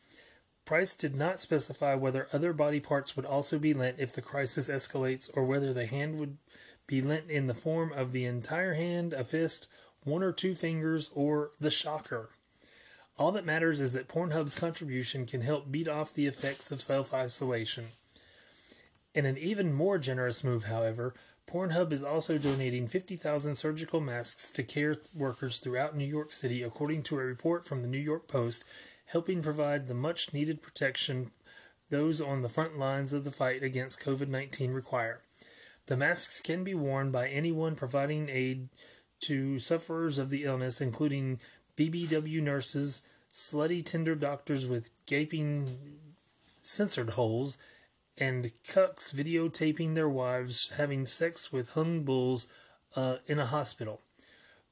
Price 0.67 0.93
did 0.93 1.15
not 1.15 1.41
specify 1.41 1.95
whether 1.95 2.29
other 2.33 2.53
body 2.53 2.81
parts 2.81 3.17
would 3.17 3.25
also 3.25 3.59
be 3.59 3.73
lent 3.73 3.99
if 3.99 4.13
the 4.13 4.21
crisis 4.21 4.69
escalates 4.69 5.31
or 5.35 5.45
whether 5.45 5.73
the 5.73 5.87
hand 5.87 6.19
would 6.19 6.37
be 6.91 7.01
lent 7.01 7.31
in 7.31 7.47
the 7.47 7.55
form 7.55 7.93
of 7.93 8.11
the 8.11 8.25
entire 8.25 8.75
hand, 8.75 9.13
a 9.13 9.23
fist, 9.23 9.69
one 10.03 10.25
or 10.25 10.33
two 10.33 10.55
fingers, 10.55 11.09
or 11.15 11.53
the 11.61 11.71
shocker. 11.71 12.31
All 13.17 13.31
that 13.33 13.47
matters 13.47 13.81
is 13.81 13.93
that 13.93 14.09
Pornhub's 14.09 14.59
contribution 14.59 15.25
can 15.25 15.43
help 15.43 15.71
beat 15.71 15.87
off 15.87 16.13
the 16.13 16.27
effects 16.27 16.73
of 16.73 16.81
self 16.81 17.15
isolation. 17.15 17.85
In 19.15 19.25
an 19.25 19.39
even 19.39 19.73
more 19.73 19.99
generous 19.99 20.43
move, 20.43 20.65
however, 20.65 21.15
Pornhub 21.49 21.93
is 21.93 22.03
also 22.03 22.39
donating 22.39 22.89
50,000 22.89 23.55
surgical 23.55 24.01
masks 24.01 24.51
to 24.51 24.65
care 24.65 24.97
workers 25.17 25.59
throughout 25.59 25.97
New 25.97 26.05
York 26.05 26.33
City, 26.33 26.63
according 26.63 27.05
to 27.05 27.19
a 27.19 27.25
report 27.25 27.67
from 27.67 27.83
the 27.83 27.89
New 27.89 27.99
York 27.99 28.27
Post, 28.27 28.65
helping 29.07 29.43
provide 29.43 29.87
the 29.87 29.95
much 29.95 30.33
needed 30.33 30.61
protection 30.61 31.31
those 31.89 32.21
on 32.21 32.43
the 32.43 32.49
front 32.49 32.79
lines 32.79 33.13
of 33.13 33.25
the 33.25 33.31
fight 33.31 33.63
against 33.63 34.01
COVID 34.01 34.29
19 34.29 34.73
require. 34.73 35.21
The 35.91 35.97
masks 35.97 36.41
can 36.41 36.63
be 36.63 36.73
worn 36.73 37.11
by 37.11 37.27
anyone 37.27 37.75
providing 37.75 38.29
aid 38.29 38.69
to 39.23 39.59
sufferers 39.59 40.21
of 40.21 40.31
the 40.31 40.45
illness, 40.45 40.81
including 40.81 41.41
BBW 41.77 42.41
nurses, 42.41 43.03
slutty 43.33 43.85
Tinder 43.85 44.15
doctors 44.15 44.69
with 44.69 44.91
gaping 45.07 45.69
censored 46.63 47.11
holes, 47.11 47.59
and 48.17 48.53
cucks 48.63 49.13
videotaping 49.13 49.97
their 49.97 50.09
wives 50.09 50.75
having 50.77 51.07
sex 51.07 51.53
with 51.53 51.71
hung 51.71 52.05
bulls 52.05 52.47
uh, 52.95 53.17
in 53.27 53.41
a 53.41 53.47
hospital. 53.47 54.01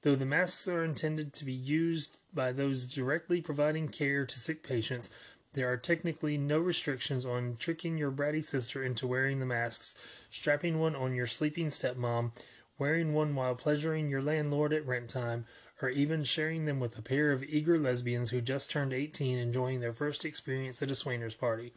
Though 0.03 0.15
the 0.15 0.25
masks 0.25 0.69
are 0.69 0.85
intended 0.85 1.33
to 1.33 1.45
be 1.45 1.53
used 1.53 2.21
by 2.33 2.53
those 2.53 2.87
directly 2.87 3.41
providing 3.41 3.89
care 3.89 4.25
to 4.25 4.39
sick 4.39 4.63
patients, 4.63 5.13
there 5.55 5.73
are 5.73 5.77
technically 5.77 6.37
no 6.37 6.59
restrictions 6.59 7.25
on 7.25 7.57
tricking 7.59 7.97
your 7.97 8.13
bratty 8.13 8.45
sister 8.45 8.85
into 8.85 9.07
wearing 9.07 9.41
the 9.41 9.47
masks, 9.47 9.97
strapping 10.31 10.79
one 10.79 10.95
on 10.95 11.15
your 11.15 11.27
sleeping 11.27 11.67
stepmom, 11.67 12.33
wearing 12.79 13.15
one 13.15 13.35
while 13.35 13.55
pleasuring 13.55 14.09
your 14.09 14.23
landlord 14.23 14.73
at 14.73 14.87
rent 14.87 15.09
time, 15.09 15.47
or 15.81 15.89
even 15.89 16.23
sharing 16.23 16.65
them 16.65 16.81
with 16.81 16.99
a 16.99 17.03
pair 17.03 17.33
of 17.33 17.43
eager 17.45 17.79
lesbians 17.79 18.31
who 18.31 18.41
just 18.41 18.71
turned 18.71 18.93
18 18.93 19.39
enjoying 19.39 19.81
their 19.81 19.93
first 19.93 20.25
experience 20.25 20.83
at 20.83 20.91
a 20.91 20.95
swingers 20.95 21.35
party. 21.35 21.73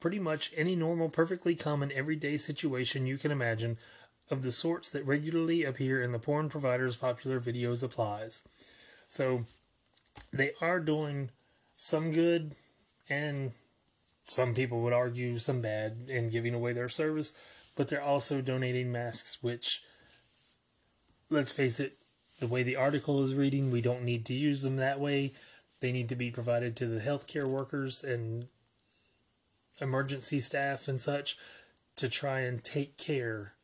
Pretty 0.00 0.18
much 0.18 0.52
any 0.56 0.76
normal, 0.76 1.08
perfectly 1.08 1.54
common, 1.54 1.92
everyday 1.92 2.36
situation 2.36 3.06
you 3.06 3.18
can 3.18 3.30
imagine 3.30 3.78
of 4.30 4.42
the 4.42 4.52
sorts 4.52 4.90
that 4.90 5.06
regularly 5.06 5.64
appear 5.64 6.02
in 6.02 6.12
the 6.12 6.18
porn 6.18 6.48
provider's 6.48 6.96
popular 6.96 7.40
videos 7.40 7.82
applies. 7.82 8.46
So, 9.08 9.44
they 10.32 10.50
are 10.60 10.80
doing 10.80 11.30
some 11.76 12.12
good 12.12 12.52
and 13.08 13.52
some 14.24 14.54
people 14.54 14.80
would 14.82 14.92
argue 14.92 15.38
some 15.38 15.60
bad 15.62 16.08
in 16.08 16.30
giving 16.30 16.54
away 16.54 16.72
their 16.72 16.88
service, 16.88 17.32
but 17.76 17.88
they're 17.88 18.02
also 18.02 18.40
donating 18.40 18.90
masks, 18.90 19.42
which, 19.42 19.82
let's 21.30 21.52
face 21.52 21.78
it, 21.78 21.92
the 22.40 22.48
way 22.48 22.62
the 22.62 22.76
article 22.76 23.22
is 23.22 23.34
reading, 23.34 23.70
we 23.70 23.80
don't 23.80 24.04
need 24.04 24.26
to 24.26 24.34
use 24.34 24.62
them 24.62 24.76
that 24.76 25.00
way. 25.00 25.32
They 25.80 25.92
need 25.92 26.08
to 26.10 26.16
be 26.16 26.30
provided 26.30 26.76
to 26.76 26.86
the 26.86 27.00
healthcare 27.00 27.48
workers 27.48 28.02
and 28.02 28.48
emergency 29.80 30.40
staff 30.40 30.88
and 30.88 31.00
such 31.00 31.36
to 31.96 32.08
try 32.08 32.40
and 32.40 32.62
take 32.62 32.98
care 32.98 33.54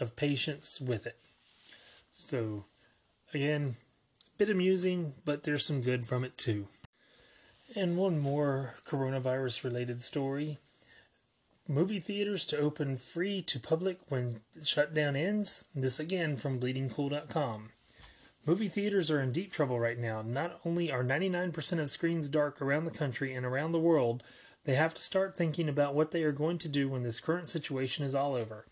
of 0.00 0.16
patients 0.16 0.80
with 0.80 1.06
it. 1.06 1.16
So, 2.10 2.64
again, 3.32 3.76
a 4.34 4.38
bit 4.38 4.50
amusing, 4.50 5.14
but 5.24 5.44
there's 5.44 5.64
some 5.64 5.80
good 5.80 6.04
from 6.04 6.24
it 6.24 6.36
too. 6.36 6.68
And 7.74 7.96
one 7.96 8.18
more 8.18 8.74
coronavirus 8.84 9.64
related 9.64 10.02
story. 10.02 10.58
Movie 11.66 12.00
theaters 12.00 12.44
to 12.46 12.58
open 12.58 12.98
free 12.98 13.40
to 13.42 13.58
public 13.58 13.98
when 14.08 14.40
shutdown 14.62 15.16
ends. 15.16 15.68
This 15.74 15.98
again 15.98 16.36
from 16.36 16.60
bleedingcool.com. 16.60 17.70
Movie 18.44 18.68
theaters 18.68 19.10
are 19.10 19.22
in 19.22 19.32
deep 19.32 19.52
trouble 19.52 19.80
right 19.80 19.98
now. 19.98 20.20
Not 20.20 20.60
only 20.66 20.90
are 20.90 21.04
99% 21.04 21.78
of 21.78 21.88
screens 21.88 22.28
dark 22.28 22.60
around 22.60 22.84
the 22.84 22.90
country 22.90 23.32
and 23.32 23.46
around 23.46 23.72
the 23.72 23.78
world, 23.78 24.22
they 24.64 24.74
have 24.74 24.92
to 24.92 25.00
start 25.00 25.34
thinking 25.34 25.68
about 25.68 25.94
what 25.94 26.10
they 26.10 26.24
are 26.24 26.32
going 26.32 26.58
to 26.58 26.68
do 26.68 26.90
when 26.90 27.04
this 27.04 27.20
current 27.20 27.48
situation 27.48 28.04
is 28.04 28.14
all 28.14 28.34
over. 28.34 28.66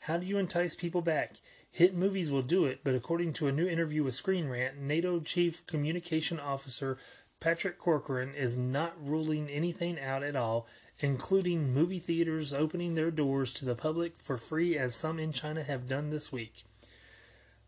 How 0.00 0.16
do 0.16 0.26
you 0.26 0.38
entice 0.38 0.74
people 0.74 1.02
back? 1.02 1.36
Hit 1.70 1.94
movies 1.94 2.30
will 2.30 2.42
do 2.42 2.64
it, 2.64 2.80
but 2.82 2.94
according 2.94 3.34
to 3.34 3.46
a 3.46 3.52
new 3.52 3.66
interview 3.66 4.02
with 4.02 4.14
Screen 4.14 4.48
Rant, 4.48 4.78
NATO 4.78 5.20
Chief 5.20 5.66
Communication 5.66 6.40
Officer 6.40 6.98
Patrick 7.42 7.76
Corcoran 7.76 8.34
is 8.36 8.56
not 8.56 8.94
ruling 9.04 9.48
anything 9.48 9.98
out 9.98 10.22
at 10.22 10.36
all, 10.36 10.68
including 11.00 11.74
movie 11.74 11.98
theaters 11.98 12.54
opening 12.54 12.94
their 12.94 13.10
doors 13.10 13.52
to 13.54 13.64
the 13.64 13.74
public 13.74 14.20
for 14.20 14.36
free, 14.36 14.78
as 14.78 14.94
some 14.94 15.18
in 15.18 15.32
China 15.32 15.64
have 15.64 15.88
done 15.88 16.10
this 16.10 16.32
week. 16.32 16.62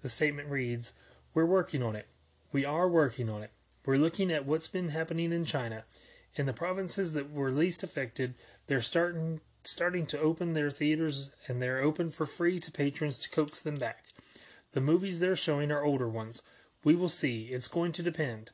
The 0.02 0.08
statement 0.08 0.48
reads 0.48 0.92
We're 1.34 1.44
working 1.44 1.82
on 1.82 1.96
it. 1.96 2.06
We 2.52 2.64
are 2.64 2.88
working 2.88 3.28
on 3.28 3.42
it. 3.42 3.50
We're 3.84 3.96
looking 3.96 4.30
at 4.30 4.46
what's 4.46 4.68
been 4.68 4.90
happening 4.90 5.32
in 5.32 5.44
China. 5.44 5.82
In 6.36 6.46
the 6.46 6.52
provinces 6.52 7.12
that 7.14 7.32
were 7.32 7.50
least 7.50 7.82
affected, 7.82 8.34
they're 8.68 8.80
starting 8.80 9.40
starting 9.64 10.06
to 10.06 10.20
open 10.20 10.52
their 10.52 10.70
theaters 10.70 11.30
and 11.48 11.60
they're 11.60 11.82
open 11.82 12.10
for 12.10 12.26
free 12.26 12.60
to 12.60 12.70
patrons 12.70 13.18
to 13.18 13.30
coax 13.30 13.60
them 13.60 13.74
back. 13.74 14.04
The 14.70 14.80
movies 14.80 15.18
they're 15.18 15.34
showing 15.34 15.72
are 15.72 15.82
older 15.82 16.08
ones. 16.08 16.44
We 16.84 16.94
will 16.94 17.08
see. 17.08 17.46
It's 17.46 17.66
going 17.66 17.90
to 17.92 18.04
depend. 18.04 18.52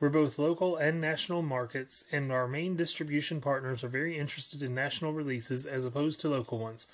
We're 0.00 0.08
both 0.08 0.38
local 0.38 0.76
and 0.76 0.98
national 0.98 1.42
markets, 1.42 2.06
and 2.10 2.32
our 2.32 2.48
main 2.48 2.74
distribution 2.74 3.42
partners 3.42 3.84
are 3.84 3.88
very 3.88 4.16
interested 4.16 4.62
in 4.62 4.74
national 4.74 5.12
releases 5.12 5.66
as 5.66 5.84
opposed 5.84 6.20
to 6.20 6.30
local 6.30 6.58
ones. 6.58 6.86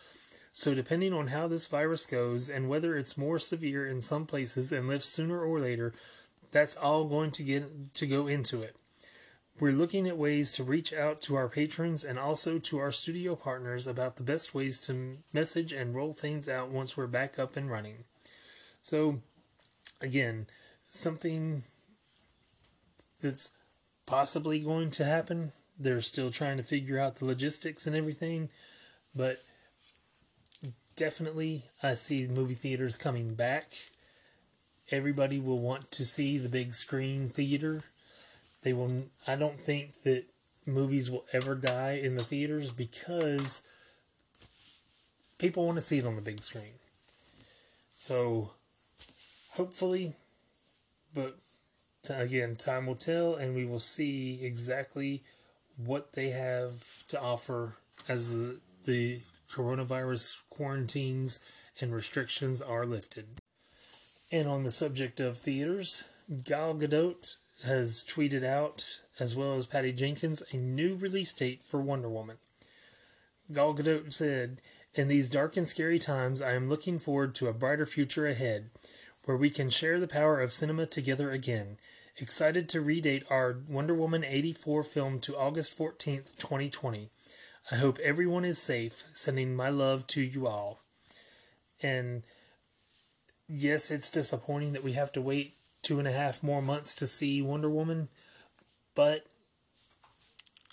So, 0.51 0.75
depending 0.75 1.13
on 1.13 1.29
how 1.29 1.47
this 1.47 1.69
virus 1.69 2.05
goes 2.05 2.51
and 2.51 2.69
whether 2.69 2.97
it's 2.97 3.17
more 3.17 3.39
severe 3.39 3.87
in 3.87 4.01
some 4.01 4.27
places 4.27 4.73
and 4.73 4.89
lifts 4.89 5.07
sooner 5.07 5.41
or 5.41 5.61
later, 5.61 5.93
that's 6.51 6.77
all 6.77 7.05
going 7.05 7.31
to 7.33 7.45
get 7.45 7.95
to 7.95 8.07
go 8.09 8.27
into 8.27 8.63
it. 8.63 8.75
We're 9.61 9.73
looking 9.73 10.09
at 10.09 10.19
ways 10.19 10.51
to 10.53 10.65
reach 10.65 10.93
out 10.93 11.21
to 11.23 11.37
our 11.37 11.49
patrons 11.49 12.05
and 12.05 12.19
also 12.19 12.59
to 12.59 12.79
our 12.79 12.91
studio 12.91 13.37
partners 13.37 13.87
about 13.87 14.17
the 14.17 14.23
best 14.23 14.55
ways 14.55 14.81
to 14.81 15.19
message 15.33 15.73
and 15.73 15.95
roll 15.95 16.13
things 16.13 16.49
out 16.49 16.71
once 16.71 16.97
we're 16.97 17.07
back 17.07 17.39
up 17.39 17.57
and 17.57 17.71
running. 17.71 18.05
So, 18.83 19.21
again, 20.01 20.47
something 20.91 21.63
that's 23.27 23.51
possibly 24.07 24.61
going 24.61 24.91
to 24.93 25.05
happen. 25.05 25.53
They're 25.79 26.01
still 26.01 26.31
trying 26.31 26.57
to 26.57 26.63
figure 26.63 26.99
out 26.99 27.17
the 27.17 27.25
logistics 27.25 27.87
and 27.87 27.95
everything, 27.95 28.49
but 29.15 29.37
definitely 30.97 31.65
I 31.83 31.95
see 31.95 32.27
movie 32.27 32.55
theaters 32.55 32.97
coming 32.97 33.35
back. 33.35 33.73
Everybody 34.91 35.41
will 35.41 35.59
want 35.59 35.91
to 35.93 36.05
see 36.05 36.39
the 36.39 36.49
big 36.49 36.75
screen 36.75 37.29
theater 37.29 37.85
they 38.63 38.73
will. 38.73 39.05
I 39.27 39.37
don't 39.37 39.61
think 39.61 40.03
that 40.03 40.25
movies 40.67 41.11
will 41.11 41.25
ever 41.33 41.55
die 41.55 42.01
in 42.03 42.15
the 42.15 42.25
theaters 42.25 42.73
because 42.73 43.67
people 45.39 45.65
want 45.65 45.77
to 45.77 45.83
see 45.83 45.99
it 45.99 46.07
on 46.07 46.17
the 46.17 46.23
big 46.23 46.41
screen. 46.41 46.73
So, 47.97 48.51
hopefully, 49.53 50.15
but 51.15 51.39
again, 52.11 52.57
time 52.57 52.87
will 52.87 52.95
tell, 52.95 53.35
and 53.35 53.55
we 53.55 53.65
will 53.65 53.79
see 53.79 54.41
exactly 54.43 55.23
what 55.77 56.13
they 56.13 56.31
have 56.31 57.07
to 57.09 57.21
offer 57.21 57.77
as 58.09 58.33
the 58.33 58.61
the 58.87 59.21
coronavirus 59.51 60.37
quarantines 60.49 61.45
and 61.81 61.95
restrictions 61.95 62.63
are 62.63 62.87
lifted. 62.87 63.27
And 64.33 64.49
on 64.49 64.63
the 64.63 64.71
subject 64.71 65.21
of 65.21 65.39
theaters, 65.39 66.05
Gal 66.45 66.75
Gadot 66.75 67.37
has 67.65 68.03
tweeted 68.03 68.45
out, 68.45 69.01
as 69.21 69.37
well 69.37 69.55
as 69.55 69.67
Patty 69.67 69.93
Jenkins, 69.93 70.43
a 70.53 70.57
new 70.57 70.95
release 70.95 71.33
date 71.33 71.63
for 71.63 71.81
Wonder 71.81 72.09
Woman. 72.09 72.39
Gal 73.53 73.75
Gadot 73.75 74.13
said, 74.13 74.61
In 74.95 75.09
these 75.09 75.31
dark 75.31 75.57
and 75.57 75.69
scary 75.69 75.99
times, 75.99 76.43
I 76.43 76.53
am 76.53 76.69
looking 76.69 76.99
forward 76.99 77.35
to 77.37 77.49
a 77.49 77.53
brighter 77.53 77.87
future 77.87 78.27
ahead, 78.27 78.71
where 79.25 79.37
we 79.37 79.51
can 79.51 79.71
share 79.71 80.01
the 80.01 80.09
power 80.09 80.41
of 80.41 80.53
cinema 80.53 80.87
together 80.87 81.31
again. 81.31 81.77
Excited 82.19 82.67
to 82.71 82.81
redate 82.81 83.31
our 83.31 83.59
Wonder 83.69 83.95
Woman 83.95 84.25
84 84.25 84.83
film 84.85 85.21
to 85.21 85.37
August 85.37 85.79
14th, 85.79 86.35
2020. 86.39 87.11
I 87.71 87.75
hope 87.75 87.99
everyone 87.99 88.47
is 88.47 88.59
safe. 88.59 89.05
Sending 89.13 89.55
my 89.55 89.69
love 89.69 90.07
to 90.09 90.23
you 90.23 90.47
all. 90.47 90.79
And 91.83 92.23
yes, 93.47 93.91
it's 93.91 94.09
disappointing 94.09 94.73
that 94.73 94.83
we 94.83 94.93
have 94.93 95.13
to 95.13 95.21
wait 95.21 95.53
two 95.83 95.99
and 95.99 96.09
a 96.09 96.13
half 96.13 96.43
more 96.43 96.63
months 96.63 96.95
to 96.95 97.07
see 97.07 97.43
Wonder 97.43 97.69
Woman, 97.69 98.09
but 98.95 99.27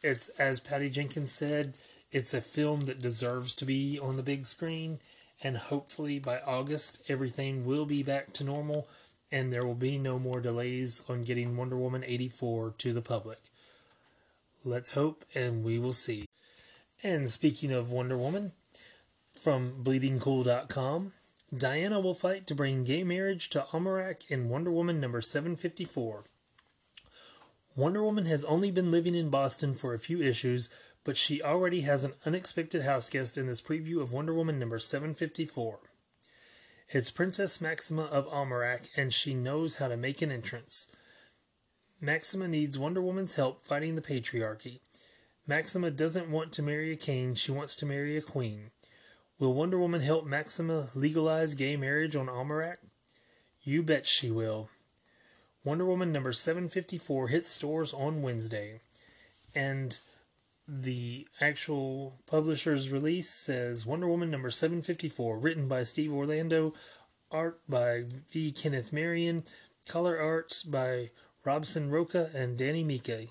it's 0.01 0.29
as 0.39 0.61
Patty 0.61 0.89
Jenkins 0.89 1.33
said, 1.33 1.73
it's 2.13 2.33
a 2.33 2.39
film 2.39 2.81
that 2.81 3.01
deserves 3.01 3.53
to 3.55 3.65
be 3.65 3.99
on 3.99 4.15
the 4.15 4.23
big 4.23 4.45
screen, 4.45 4.99
and 5.43 5.57
hopefully 5.57 6.19
by 6.19 6.39
August 6.39 7.03
everything 7.09 7.65
will 7.65 7.85
be 7.85 8.01
back 8.01 8.31
to 8.33 8.45
normal, 8.45 8.87
and 9.33 9.51
there 9.51 9.65
will 9.65 9.73
be 9.73 9.97
no 9.97 10.19
more 10.19 10.39
delays 10.39 11.03
on 11.09 11.23
getting 11.23 11.57
Wonder 11.57 11.75
Woman 11.75 12.03
84 12.05 12.75
to 12.77 12.93
the 12.93 13.01
public. 13.01 13.39
Let's 14.63 14.91
hope, 14.91 15.25
and 15.33 15.63
we 15.63 15.79
will 15.79 15.93
see. 15.93 16.27
And 17.01 17.27
speaking 17.27 17.71
of 17.71 17.91
Wonder 17.91 18.15
Woman, 18.15 18.51
from 19.33 19.83
BleedingCool.com, 19.83 21.13
Diana 21.57 21.99
will 21.99 22.13
fight 22.13 22.45
to 22.45 22.53
bring 22.53 22.83
gay 22.83 23.03
marriage 23.03 23.49
to 23.49 23.65
Almerac 23.73 24.29
in 24.29 24.49
Wonder 24.49 24.71
Woman 24.71 25.01
number 25.01 25.19
754. 25.19 26.25
Wonder 27.75 28.03
Woman 28.03 28.25
has 28.25 28.45
only 28.45 28.69
been 28.69 28.91
living 28.91 29.15
in 29.15 29.31
Boston 29.31 29.73
for 29.73 29.95
a 29.95 29.99
few 29.99 30.21
issues, 30.21 30.69
but 31.03 31.17
she 31.17 31.41
already 31.41 31.81
has 31.81 32.03
an 32.03 32.13
unexpected 32.23 32.83
house 32.83 33.09
guest 33.09 33.35
in 33.35 33.47
this 33.47 33.61
preview 33.61 33.99
of 33.99 34.13
Wonder 34.13 34.35
Woman 34.35 34.59
number 34.59 34.77
754. 34.77 35.79
It's 36.95 37.09
Princess 37.09 37.59
Maxima 37.59 38.03
of 38.03 38.27
Almerac, 38.27 38.89
and 38.95 39.11
she 39.11 39.33
knows 39.33 39.77
how 39.77 39.87
to 39.87 39.97
make 39.97 40.21
an 40.21 40.29
entrance. 40.29 40.95
Maxima 41.99 42.47
needs 42.47 42.77
Wonder 42.77 43.01
Woman's 43.01 43.33
help 43.33 43.63
fighting 43.63 43.95
the 43.95 44.01
patriarchy. 44.01 44.79
Maxima 45.47 45.89
doesn't 45.89 46.29
want 46.29 46.53
to 46.53 46.61
marry 46.61 46.91
a 46.91 46.95
king, 46.95 47.33
she 47.33 47.51
wants 47.51 47.75
to 47.77 47.87
marry 47.87 48.15
a 48.15 48.21
queen. 48.21 48.69
Will 49.39 49.55
Wonder 49.55 49.79
Woman 49.79 50.01
help 50.01 50.27
Maxima 50.27 50.89
legalize 50.93 51.55
gay 51.55 51.75
marriage 51.75 52.15
on 52.15 52.29
Almanac? 52.29 52.77
You 53.63 53.81
bet 53.81 54.05
she 54.05 54.29
will. 54.29 54.69
Wonder 55.63 55.85
Woman 55.85 56.11
number 56.11 56.31
754 56.31 57.29
hits 57.29 57.49
stores 57.49 57.91
on 57.91 58.21
Wednesday. 58.21 58.81
And 59.55 59.97
the 60.67 61.27
actual 61.41 62.19
publisher's 62.25 62.89
release 62.89 63.29
says 63.29 63.85
Wonder 63.85 64.07
Woman 64.07 64.31
number 64.31 64.49
754, 64.49 65.37
written 65.37 65.67
by 65.67 65.83
Steve 65.83 66.13
Orlando, 66.13 66.73
art 67.31 67.59
by 67.67 68.03
V. 68.31 68.51
Kenneth 68.51 68.93
Marion, 68.93 69.43
color 69.87 70.17
arts 70.17 70.63
by 70.63 71.09
Robson 71.43 71.89
Roca 71.89 72.29
and 72.33 72.57
Danny 72.57 72.83
Miki. 72.83 73.29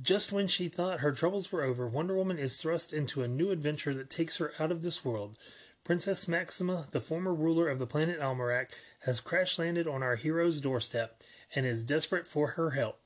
Just 0.00 0.32
when 0.32 0.46
she 0.46 0.68
thought 0.68 1.00
her 1.00 1.12
troubles 1.12 1.50
were 1.50 1.62
over, 1.62 1.86
Wonder 1.86 2.16
Woman 2.16 2.38
is 2.38 2.56
thrust 2.56 2.92
into 2.92 3.22
a 3.22 3.28
new 3.28 3.50
adventure 3.50 3.92
that 3.94 4.08
takes 4.08 4.38
her 4.38 4.52
out 4.58 4.70
of 4.70 4.82
this 4.82 5.04
world. 5.04 5.36
Princess 5.84 6.28
Maxima, 6.28 6.86
the 6.90 7.00
former 7.00 7.34
ruler 7.34 7.66
of 7.66 7.78
the 7.78 7.86
planet 7.86 8.20
Almerac, 8.20 8.70
has 9.04 9.18
crash 9.18 9.58
landed 9.58 9.86
on 9.86 10.02
our 10.02 10.16
hero's 10.16 10.60
doorstep 10.60 11.20
and 11.54 11.66
is 11.66 11.84
desperate 11.84 12.28
for 12.28 12.48
her 12.48 12.70
help. 12.70 13.00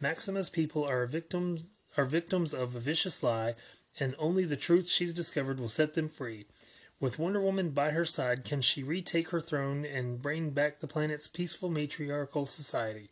Maxima's 0.00 0.50
people 0.50 0.84
are 0.84 1.06
victims 1.06 1.64
are 1.98 2.04
victims 2.04 2.54
of 2.54 2.76
a 2.76 2.80
vicious 2.80 3.22
lie, 3.22 3.54
and 3.98 4.14
only 4.18 4.44
the 4.44 4.56
truth 4.56 4.88
she's 4.88 5.12
discovered 5.12 5.58
will 5.58 5.68
set 5.68 5.94
them 5.94 6.08
free. 6.08 6.46
With 7.00 7.18
Wonder 7.18 7.40
Woman 7.40 7.70
by 7.70 7.90
her 7.90 8.04
side, 8.04 8.44
can 8.44 8.60
she 8.60 8.82
retake 8.82 9.30
her 9.30 9.40
throne 9.40 9.84
and 9.84 10.22
bring 10.22 10.50
back 10.50 10.78
the 10.78 10.86
planet's 10.86 11.28
peaceful 11.28 11.68
matriarchal 11.68 12.46
society? 12.46 13.10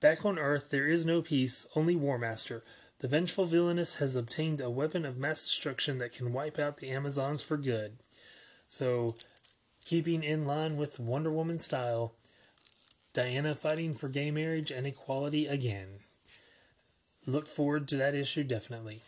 Back 0.00 0.24
on 0.24 0.38
Earth, 0.38 0.70
there 0.70 0.86
is 0.86 1.04
no 1.04 1.20
peace, 1.20 1.68
only 1.76 1.94
War 1.94 2.18
Master. 2.18 2.62
The 3.00 3.08
vengeful 3.08 3.44
villainess 3.44 3.96
has 3.96 4.16
obtained 4.16 4.60
a 4.60 4.70
weapon 4.70 5.04
of 5.04 5.18
mass 5.18 5.42
destruction 5.42 5.98
that 5.98 6.12
can 6.12 6.32
wipe 6.32 6.58
out 6.58 6.78
the 6.78 6.90
Amazons 6.90 7.42
for 7.42 7.56
good. 7.56 7.98
So, 8.68 9.14
keeping 9.84 10.22
in 10.22 10.46
line 10.46 10.76
with 10.76 11.00
Wonder 11.00 11.30
Woman 11.30 11.58
style, 11.58 12.14
Diana 13.12 13.54
fighting 13.54 13.92
for 13.92 14.08
gay 14.08 14.30
marriage 14.30 14.70
and 14.70 14.86
equality 14.86 15.46
again. 15.46 16.00
Look 17.30 17.46
forward 17.46 17.86
to 17.88 17.96
that 17.96 18.16
issue 18.16 18.42
definitely. 18.42 19.02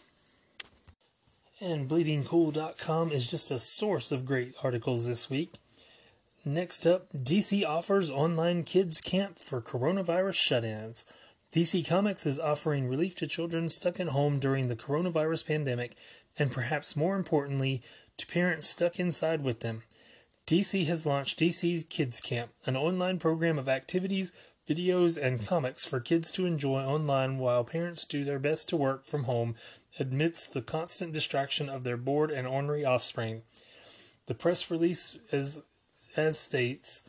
And 1.60 1.88
BleedingCool.com 1.88 3.10
is 3.10 3.28
just 3.28 3.50
a 3.50 3.58
source 3.58 4.12
of 4.12 4.24
great 4.24 4.54
articles 4.62 5.08
this 5.08 5.28
week. 5.28 5.52
Next 6.44 6.86
up, 6.86 7.12
DC 7.12 7.64
offers 7.64 8.10
online 8.10 8.62
kids 8.62 9.00
camp 9.00 9.40
for 9.40 9.60
coronavirus 9.60 10.34
shut 10.34 10.64
ins. 10.64 11.04
DC 11.52 11.86
Comics 11.88 12.24
is 12.24 12.38
offering 12.38 12.88
relief 12.88 13.16
to 13.16 13.26
children 13.26 13.68
stuck 13.68 13.98
at 13.98 14.08
home 14.08 14.38
during 14.38 14.68
the 14.68 14.76
coronavirus 14.76 15.48
pandemic, 15.48 15.96
and 16.38 16.52
perhaps 16.52 16.96
more 16.96 17.16
importantly, 17.16 17.82
to 18.18 18.26
parents 18.26 18.68
stuck 18.68 19.00
inside 19.00 19.42
with 19.42 19.60
them. 19.60 19.82
DC 20.46 20.86
has 20.86 21.06
launched 21.06 21.40
DC's 21.40 21.84
Kids 21.84 22.20
Camp, 22.20 22.52
an 22.66 22.76
online 22.76 23.18
program 23.18 23.58
of 23.58 23.68
activities, 23.68 24.32
videos, 24.68 25.20
and 25.20 25.46
comics 25.46 25.86
for 25.86 26.00
kids 26.00 26.30
to 26.32 26.46
enjoy 26.46 26.80
online 26.82 27.38
while 27.38 27.64
parents 27.64 28.04
do 28.04 28.24
their 28.24 28.38
best 28.38 28.68
to 28.68 28.76
work 28.76 29.04
from 29.06 29.24
home 29.24 29.54
amidst 29.98 30.54
the 30.54 30.62
constant 30.62 31.12
distraction 31.12 31.68
of 31.68 31.84
their 31.84 31.96
bored 31.96 32.30
and 32.30 32.46
ornery 32.46 32.84
offspring. 32.84 33.42
The 34.26 34.34
press 34.34 34.70
release 34.70 35.18
is 35.32 35.64
as 36.16 36.38
states 36.38 37.08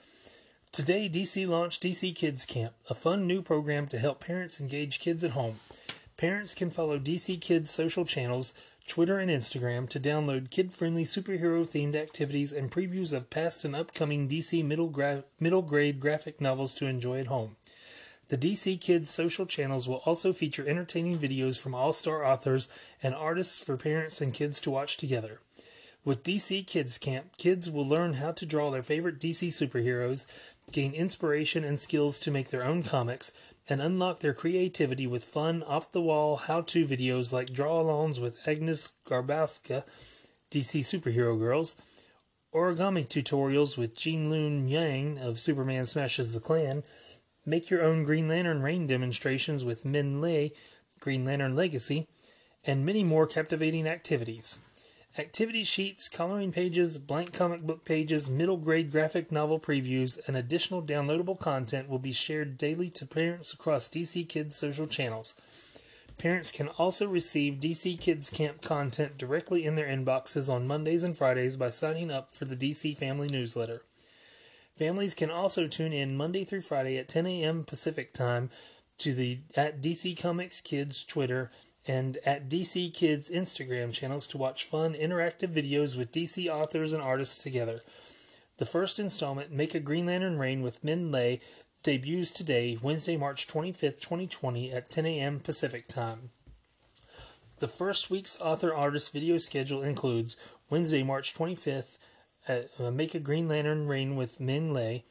Today, 0.72 1.08
DC 1.08 1.48
launched 1.48 1.84
DC 1.84 2.16
Kids 2.16 2.48
Camp, 2.48 2.74
a 2.90 2.96
fun 2.96 3.28
new 3.28 3.44
program 3.44 3.86
to 3.88 4.00
help 4.00 4.20
parents 4.26 4.60
engage 4.60 5.00
kids 5.00 5.24
at 5.24 5.32
home. 5.32 5.58
Parents 6.18 6.56
can 6.56 6.72
follow 6.72 6.98
DC 6.98 7.40
Kids 7.40 7.70
social 7.70 8.06
channels, 8.06 8.54
Twitter 8.88 9.18
and 9.18 9.30
Instagram, 9.30 9.88
to 9.90 10.00
download 10.00 10.52
kid 10.52 10.74
friendly 10.74 11.04
superhero 11.04 11.62
themed 11.66 11.96
activities 11.96 12.52
and 12.52 12.72
previews 12.72 13.14
of 13.14 13.30
past 13.30 13.64
and 13.66 13.76
upcoming 13.76 14.28
DC 14.28 14.64
middle, 14.64 14.90
gra- 14.90 15.24
middle 15.40 15.62
grade 15.62 16.00
graphic 16.00 16.42
novels 16.42 16.74
to 16.74 16.88
enjoy 16.88 17.20
at 17.20 17.28
home. 17.28 17.56
The 18.30 18.38
DC 18.38 18.82
Kids 18.82 19.12
social 19.12 19.46
channels 19.46 19.88
will 19.88 20.02
also 20.06 20.34
feature 20.34 20.68
entertaining 20.68 21.20
videos 21.20 21.62
from 21.62 21.76
all 21.76 21.94
star 21.94 22.26
authors 22.26 22.68
and 23.02 23.14
artists 23.14 23.64
for 23.64 23.78
parents 23.78 24.22
and 24.22 24.34
kids 24.34 24.60
to 24.62 24.72
watch 24.72 24.98
together. 24.98 25.40
With 26.06 26.24
DC 26.24 26.68
Kids 26.68 26.98
Camp, 26.98 27.38
kids 27.38 27.70
will 27.72 27.88
learn 27.88 28.16
how 28.16 28.32
to 28.32 28.46
draw 28.46 28.72
their 28.72 28.82
favorite 28.82 29.20
DC 29.20 29.48
superheroes, 29.50 30.26
gain 30.72 30.94
inspiration 30.94 31.64
and 31.64 31.80
skills 31.80 32.20
to 32.20 32.32
make 32.32 32.50
their 32.50 32.64
own 32.64 32.84
comics, 32.84 33.32
and 33.70 33.82
unlock 33.82 34.20
their 34.20 34.34
creativity 34.34 35.08
with 35.08 35.24
fun, 35.24 35.64
off 35.64 35.92
the 35.92 36.02
wall 36.02 36.36
how 36.36 36.62
to 36.62 36.86
videos 36.86 37.32
like 37.32 37.54
draw 37.54 37.84
alongs 37.84 38.20
with 38.20 38.46
Agnes 38.48 38.98
Garbowska, 39.06 39.84
DC 40.52 40.82
Superhero 40.82 41.38
Girls, 41.38 41.76
origami 42.54 43.08
tutorials 43.08 43.78
with 43.78 43.96
Gene 43.96 44.30
Luen 44.30 44.70
Yang 44.70 45.18
of 45.20 45.40
Superman 45.40 45.86
Smashes 45.86 46.34
the 46.34 46.40
Klan, 46.40 46.84
make 47.46 47.70
your 47.70 47.84
own 47.84 48.04
Green 48.04 48.28
Lantern 48.28 48.62
rain 48.62 48.86
demonstrations 48.86 49.66
with 49.66 49.84
Minh 49.84 50.20
Lê, 50.20 50.52
Green 51.00 51.26
Lantern 51.26 51.56
Legacy, 51.56 52.08
and 52.66 52.86
many 52.86 53.04
more 53.04 53.28
captivating 53.28 53.88
activities. 53.88 54.60
Activity 55.16 55.64
sheets, 55.64 56.10
coloring 56.10 56.52
pages, 56.52 56.98
blank 56.98 57.34
comic 57.34 57.62
book 57.62 57.86
pages, 57.86 58.32
middle 58.32 58.58
grade 58.58 58.92
graphic 58.92 59.32
novel 59.32 59.60
previews, 59.60 60.20
and 60.28 60.36
additional 60.36 60.82
downloadable 60.82 61.40
content 61.40 61.88
will 61.88 62.00
be 62.00 62.12
shared 62.12 62.58
daily 62.58 62.90
to 62.90 63.06
parents 63.06 63.54
across 63.54 63.88
DC 63.88 64.28
Kids 64.28 64.56
social 64.56 64.88
channels. 64.88 65.36
Parents 66.18 66.52
can 66.52 66.68
also 66.80 67.08
receive 67.08 67.60
DC 67.60 68.00
Kids 68.02 68.32
Camp 68.32 68.64
content 68.64 69.20
directly 69.20 69.66
in 69.66 69.76
their 69.76 69.88
inboxes 69.88 70.52
on 70.52 70.66
Mondays 70.66 71.04
and 71.04 71.16
Fridays 71.16 71.58
by 71.58 71.70
signing 71.70 72.10
up 72.10 72.34
for 72.34 72.46
the 72.46 72.56
DC 72.56 72.98
Family 72.98 73.28
newsletter. 73.28 73.84
Families 74.76 75.14
can 75.14 75.30
also 75.30 75.68
tune 75.68 75.94
in 75.94 76.18
Monday 76.18 76.44
through 76.44 76.62
Friday 76.62 76.98
at 76.98 77.08
10 77.08 77.28
a.m. 77.28 77.64
Pacific 77.66 78.14
time 78.14 78.50
to 78.98 79.14
the 79.14 79.40
at 79.56 79.80
DC 79.80 80.20
Comics 80.20 80.60
Kids 80.60 81.04
Twitter 81.04 81.52
and 81.88 82.18
at 82.26 82.50
DC 82.50 82.94
Kids 82.94 83.30
Instagram 83.30 83.94
channels 83.94 84.28
to 84.28 84.38
watch 84.38 84.66
fun, 84.66 84.94
interactive 84.94 85.54
videos 85.54 85.98
with 85.98 86.12
DC 86.12 86.48
authors 86.48 86.94
and 86.94 87.02
artists 87.02 87.44
together. 87.44 87.80
The 88.58 88.66
first 88.66 89.00
installment, 89.00 89.52
Make 89.52 89.76
a 89.76 89.80
Green 89.80 90.06
Lantern 90.06 90.38
Rain 90.38 90.62
with 90.62 90.84
Minh 90.84 91.12
Lê, 91.12 91.42
debuts 91.84 92.32
today, 92.32 92.78
Wednesday, 92.82 93.18
March 93.18 93.48
25th, 93.48 94.00
2020, 94.00 94.72
at 94.72 94.90
10 94.90 95.06
a.m. 95.06 95.40
Pacific 95.40 95.88
Time. 95.88 96.30
The 97.60 97.68
first 97.68 98.10
week's 98.10 98.40
author 98.40 98.74
artist 98.74 99.12
video 99.12 99.38
schedule 99.38 99.82
includes 99.82 100.38
Wednesday, 100.70 101.04
March 101.04 101.34
25th, 101.34 101.98
at, 102.48 102.70
uh, 102.80 102.92
Make 102.92 103.16
a 103.16 103.20
Green 103.20 103.48
Lantern 103.48 103.88
Rain 103.88 104.16
with 104.16 104.40
Minh 104.40 104.72
Lê. 104.72 105.04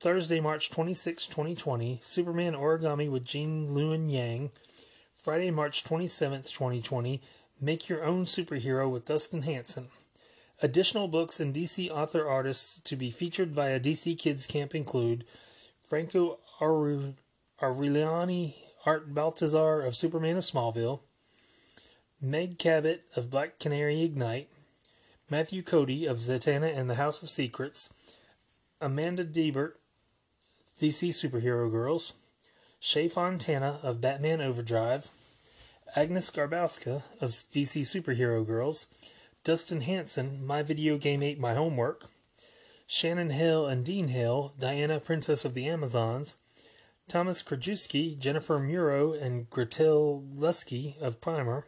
Thursday, 0.00 0.40
March 0.40 0.70
26, 0.70 1.26
2020, 1.26 2.00
Superman 2.02 2.54
Origami 2.54 3.10
with 3.10 3.24
Gene 3.24 3.68
Luen 3.68 4.10
Yang. 4.10 4.50
Friday, 5.24 5.50
March 5.50 5.82
27th, 5.84 6.52
2020, 6.52 7.22
Make 7.58 7.88
Your 7.88 8.04
Own 8.04 8.24
Superhero 8.24 8.90
with 8.92 9.06
Dustin 9.06 9.40
Hansen. 9.40 9.88
Additional 10.62 11.08
books 11.08 11.40
and 11.40 11.54
DC 11.54 11.88
author 11.88 12.28
artists 12.28 12.78
to 12.80 12.94
be 12.94 13.10
featured 13.10 13.54
via 13.54 13.80
DC 13.80 14.18
Kids 14.18 14.46
Camp 14.46 14.74
include 14.74 15.24
Franco 15.80 16.40
Aureliani, 16.60 18.56
Art 18.84 19.14
Baltazar 19.14 19.80
of 19.80 19.96
Superman 19.96 20.36
of 20.36 20.42
Smallville, 20.42 21.00
Meg 22.20 22.58
Cabot 22.58 23.00
of 23.16 23.30
Black 23.30 23.58
Canary 23.58 24.02
Ignite, 24.02 24.50
Matthew 25.30 25.62
Cody 25.62 26.04
of 26.04 26.18
Zatanna 26.18 26.76
and 26.76 26.90
the 26.90 26.96
House 26.96 27.22
of 27.22 27.30
Secrets, 27.30 27.94
Amanda 28.78 29.24
Deibert, 29.24 29.72
DC 30.78 31.08
Superhero 31.08 31.70
Girls, 31.70 32.12
Shea 32.86 33.08
Fontana 33.08 33.80
of 33.82 34.02
Batman 34.02 34.42
Overdrive, 34.42 35.08
Agnes 35.96 36.30
Garbowska 36.30 37.02
of 37.18 37.30
DC 37.30 37.80
Superhero 37.80 38.46
Girls, 38.46 38.88
Dustin 39.42 39.80
Hansen, 39.80 40.46
My 40.46 40.62
Video 40.62 40.98
Game 40.98 41.22
Ate 41.22 41.40
My 41.40 41.54
Homework, 41.54 42.10
Shannon 42.86 43.30
Hale 43.30 43.66
and 43.66 43.86
Dean 43.86 44.08
Hale, 44.08 44.52
Diana, 44.58 45.00
Princess 45.00 45.46
of 45.46 45.54
the 45.54 45.66
Amazons, 45.66 46.36
Thomas 47.08 47.42
Krajewski, 47.42 48.20
Jennifer 48.20 48.58
Muro, 48.58 49.14
and 49.14 49.48
Gretel 49.48 50.22
Lusky 50.36 51.00
of 51.00 51.22
Primer, 51.22 51.66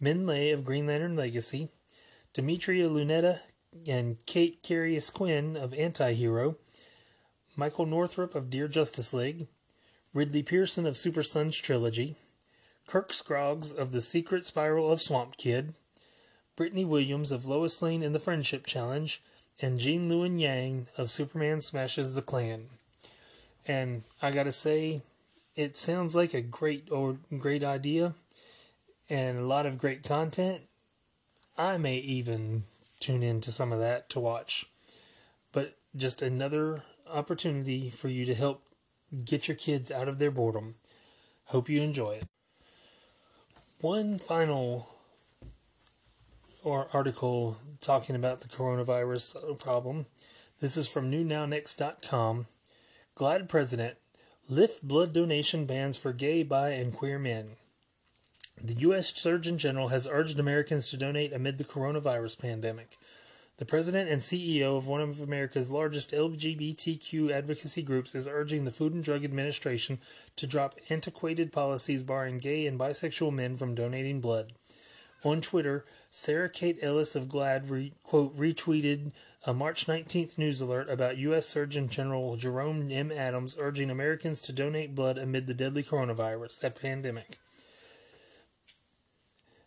Minh 0.00 0.22
Lê 0.22 0.54
of 0.54 0.64
Green 0.64 0.86
Lantern 0.86 1.16
Legacy, 1.16 1.68
Demitria 2.32 2.88
Lunetta 2.88 3.40
and 3.88 4.24
Kate 4.24 4.62
Karyus 4.62 5.12
Quinn 5.12 5.56
of 5.56 5.72
Antihero, 5.72 6.54
Michael 7.56 7.86
Northrop 7.86 8.36
of 8.36 8.50
Dear 8.50 8.68
Justice 8.68 9.12
League, 9.12 9.48
Ridley 10.14 10.44
Pearson 10.44 10.86
of 10.86 10.96
Super 10.96 11.24
Sons 11.24 11.56
Trilogy, 11.56 12.14
Kirk 12.86 13.12
Scroggs 13.12 13.72
of 13.72 13.90
The 13.90 14.00
Secret 14.00 14.46
Spiral 14.46 14.92
of 14.92 15.00
Swamp 15.00 15.36
Kid, 15.36 15.74
Brittney 16.56 16.86
Williams 16.86 17.32
of 17.32 17.46
Lois 17.46 17.82
Lane 17.82 18.00
in 18.00 18.12
the 18.12 18.20
Friendship 18.20 18.64
Challenge, 18.64 19.20
and 19.60 19.80
Gene 19.80 20.08
Luen 20.08 20.38
Yang 20.38 20.86
of 20.96 21.10
Superman 21.10 21.60
Smashes 21.60 22.14
the 22.14 22.22
Klan. 22.22 22.66
And 23.66 24.04
I 24.22 24.30
gotta 24.30 24.52
say, 24.52 25.00
it 25.56 25.76
sounds 25.76 26.14
like 26.14 26.32
a 26.32 26.40
great 26.40 26.92
or 26.92 27.16
great 27.36 27.64
idea 27.64 28.14
and 29.10 29.38
a 29.38 29.46
lot 29.46 29.66
of 29.66 29.78
great 29.78 30.04
content. 30.04 30.62
I 31.58 31.76
may 31.76 31.96
even 31.96 32.62
tune 33.00 33.24
into 33.24 33.50
some 33.50 33.72
of 33.72 33.80
that 33.80 34.08
to 34.10 34.20
watch. 34.20 34.66
But 35.50 35.74
just 35.96 36.22
another 36.22 36.84
opportunity 37.12 37.90
for 37.90 38.08
you 38.08 38.24
to 38.26 38.34
help 38.34 38.62
get 39.24 39.48
your 39.48 39.56
kids 39.56 39.90
out 39.90 40.08
of 40.08 40.18
their 40.18 40.30
boredom. 40.30 40.74
Hope 41.46 41.68
you 41.68 41.82
enjoy 41.82 42.12
it. 42.12 42.26
One 43.80 44.18
final 44.18 44.88
or 46.62 46.88
article 46.92 47.58
talking 47.80 48.16
about 48.16 48.40
the 48.40 48.48
coronavirus 48.48 49.60
problem. 49.60 50.06
This 50.60 50.76
is 50.76 50.90
from 50.90 51.10
newnownexts.com. 51.10 52.46
GLAAD 53.16 53.48
president 53.48 53.96
lift 54.48 54.86
blood 54.86 55.12
donation 55.12 55.66
bans 55.66 56.00
for 56.00 56.12
gay, 56.12 56.42
bi, 56.42 56.70
and 56.70 56.92
queer 56.92 57.18
men. 57.18 57.50
The 58.62 58.74
U.S. 58.74 59.14
Surgeon 59.14 59.58
General 59.58 59.88
has 59.88 60.08
urged 60.10 60.38
Americans 60.38 60.90
to 60.90 60.96
donate 60.96 61.32
amid 61.32 61.58
the 61.58 61.64
coronavirus 61.64 62.40
pandemic. 62.40 62.96
The 63.56 63.64
president 63.64 64.10
and 64.10 64.20
CEO 64.20 64.76
of 64.76 64.88
one 64.88 65.00
of 65.00 65.20
America's 65.20 65.70
largest 65.70 66.10
LGBTQ 66.10 67.30
advocacy 67.30 67.82
groups 67.82 68.12
is 68.12 68.26
urging 68.26 68.64
the 68.64 68.72
Food 68.72 68.94
and 68.94 69.04
Drug 69.04 69.24
Administration 69.24 70.00
to 70.34 70.48
drop 70.48 70.74
antiquated 70.90 71.52
policies 71.52 72.02
barring 72.02 72.40
gay 72.40 72.66
and 72.66 72.76
bisexual 72.76 73.32
men 73.32 73.54
from 73.54 73.76
donating 73.76 74.20
blood. 74.20 74.54
On 75.22 75.40
Twitter, 75.40 75.84
Sarah 76.10 76.50
Kate 76.50 76.80
Ellis 76.82 77.14
of 77.14 77.28
GLAAD 77.28 77.70
re, 77.70 77.92
quote, 78.02 78.36
retweeted 78.36 79.12
a 79.46 79.54
March 79.54 79.86
19th 79.86 80.36
news 80.36 80.60
alert 80.60 80.90
about 80.90 81.18
U.S. 81.18 81.46
Surgeon 81.46 81.88
General 81.88 82.36
Jerome 82.36 82.90
M. 82.90 83.12
Adams 83.12 83.56
urging 83.56 83.88
Americans 83.88 84.40
to 84.40 84.52
donate 84.52 84.96
blood 84.96 85.16
amid 85.16 85.46
the 85.46 85.54
deadly 85.54 85.84
coronavirus 85.84 86.74
pandemic. 86.80 87.38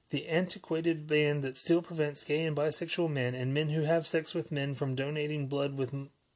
The 0.10 0.28
antiquated 0.28 1.06
ban 1.06 1.42
that 1.42 1.58
still 1.58 1.82
prevents 1.82 2.24
gay 2.24 2.46
and 2.46 2.56
bisexual 2.56 3.12
men 3.12 3.36
and 3.36 3.54
men 3.54 3.70
who 3.70 3.82
have 3.82 4.08
sex 4.08 4.34
with 4.34 4.52
men 4.52 4.74
from 4.74 4.96
donating 4.96 5.48
blood 5.48 5.76
with 5.76 5.94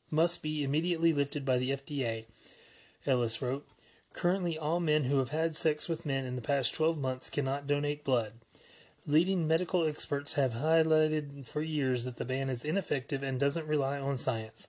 must 0.10 0.44
be 0.44 0.64
immediately 0.64 1.14
lifted 1.14 1.46
by 1.46 1.58
the 1.58 1.72
FDA, 1.72 2.26
Ellis 3.06 3.42
wrote. 3.42 3.66
Currently, 4.14 4.58
all 4.58 4.82
men 4.82 5.06
who 5.06 5.20
have 5.20 5.30
had 5.30 5.56
sex 5.56 5.88
with 5.88 6.06
men 6.06 6.26
in 6.26 6.36
the 6.36 6.42
past 6.42 6.76
12 6.76 7.00
months 7.00 7.30
cannot 7.30 7.66
donate 7.66 8.04
blood. 8.04 8.34
Leading 9.08 9.48
medical 9.48 9.88
experts 9.88 10.34
have 10.34 10.54
highlighted 10.54 11.48
for 11.48 11.62
years 11.62 12.04
that 12.04 12.18
the 12.18 12.26
ban 12.26 12.50
is 12.50 12.66
ineffective 12.66 13.24
and 13.24 13.40
doesn't 13.40 13.68
rely 13.68 13.98
on 13.98 14.18
science. 14.18 14.68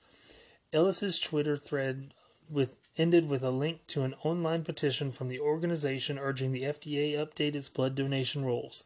Ellis's 0.73 1.19
Twitter 1.19 1.57
thread 1.57 2.15
with 2.51 2.77
ended 2.99 3.29
with 3.29 3.43
a 3.43 3.51
link 3.51 3.87
to 3.89 4.03
an 4.03 4.15
online 4.23 4.65
petition 4.65 5.11
from 5.11 5.29
the 5.29 5.41
organization 5.41 6.19
urging 6.19 6.53
the 6.53 6.65
FDA 6.65 7.15
update 7.15 7.55
its 7.55 7.69
blood 7.69 7.95
donation 7.95 8.45
rules. 8.45 8.85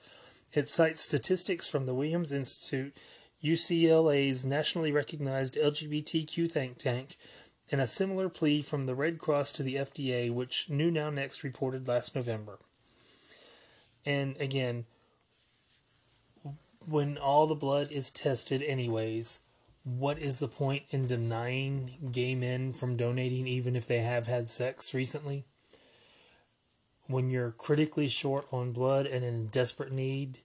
It 0.53 0.69
cites 0.69 1.01
statistics 1.01 1.69
from 1.69 1.87
the 1.87 1.95
Williams 1.95 2.33
Institute, 2.33 2.95
UCLA's 3.43 4.45
nationally 4.45 4.93
recognized 4.93 5.57
LGBTQ 5.57 6.51
think 6.51 6.79
tank, 6.79 7.17
and 7.71 7.81
a 7.81 7.87
similar 7.87 8.29
plea 8.29 8.63
from 8.63 8.87
the 8.87 8.95
Red 8.95 9.19
Cross 9.19 9.53
to 9.53 9.63
the 9.63 9.75
FDA, 9.75 10.33
which 10.33 10.71
New 10.71 10.91
Now 10.91 11.11
Next 11.11 11.43
reported 11.43 11.89
last 11.89 12.15
November. 12.15 12.59
And 14.05 14.41
again, 14.41 14.85
when 16.89 17.19
all 17.19 17.49
the 17.49 17.57
blood 17.57 17.91
is 17.91 18.11
tested, 18.13 18.63
anyways, 18.63 19.41
what 19.87 20.19
is 20.19 20.41
the 20.41 20.49
point 20.49 20.83
in 20.91 21.07
denying 21.07 21.93
gay 22.11 22.35
men 22.35 22.73
from 22.73 22.97
donating 22.97 23.47
even 23.47 23.77
if 23.77 23.87
they 23.87 24.01
have 24.01 24.27
had 24.27 24.51
sex 24.51 24.93
recently? 24.93 25.45
When 27.07 27.31
you're 27.31 27.53
critically 27.53 28.09
short 28.09 28.49
on 28.51 28.73
blood 28.73 29.07
and 29.07 29.25
in 29.25 29.47
desperate 29.47 29.93
need, 29.93 30.39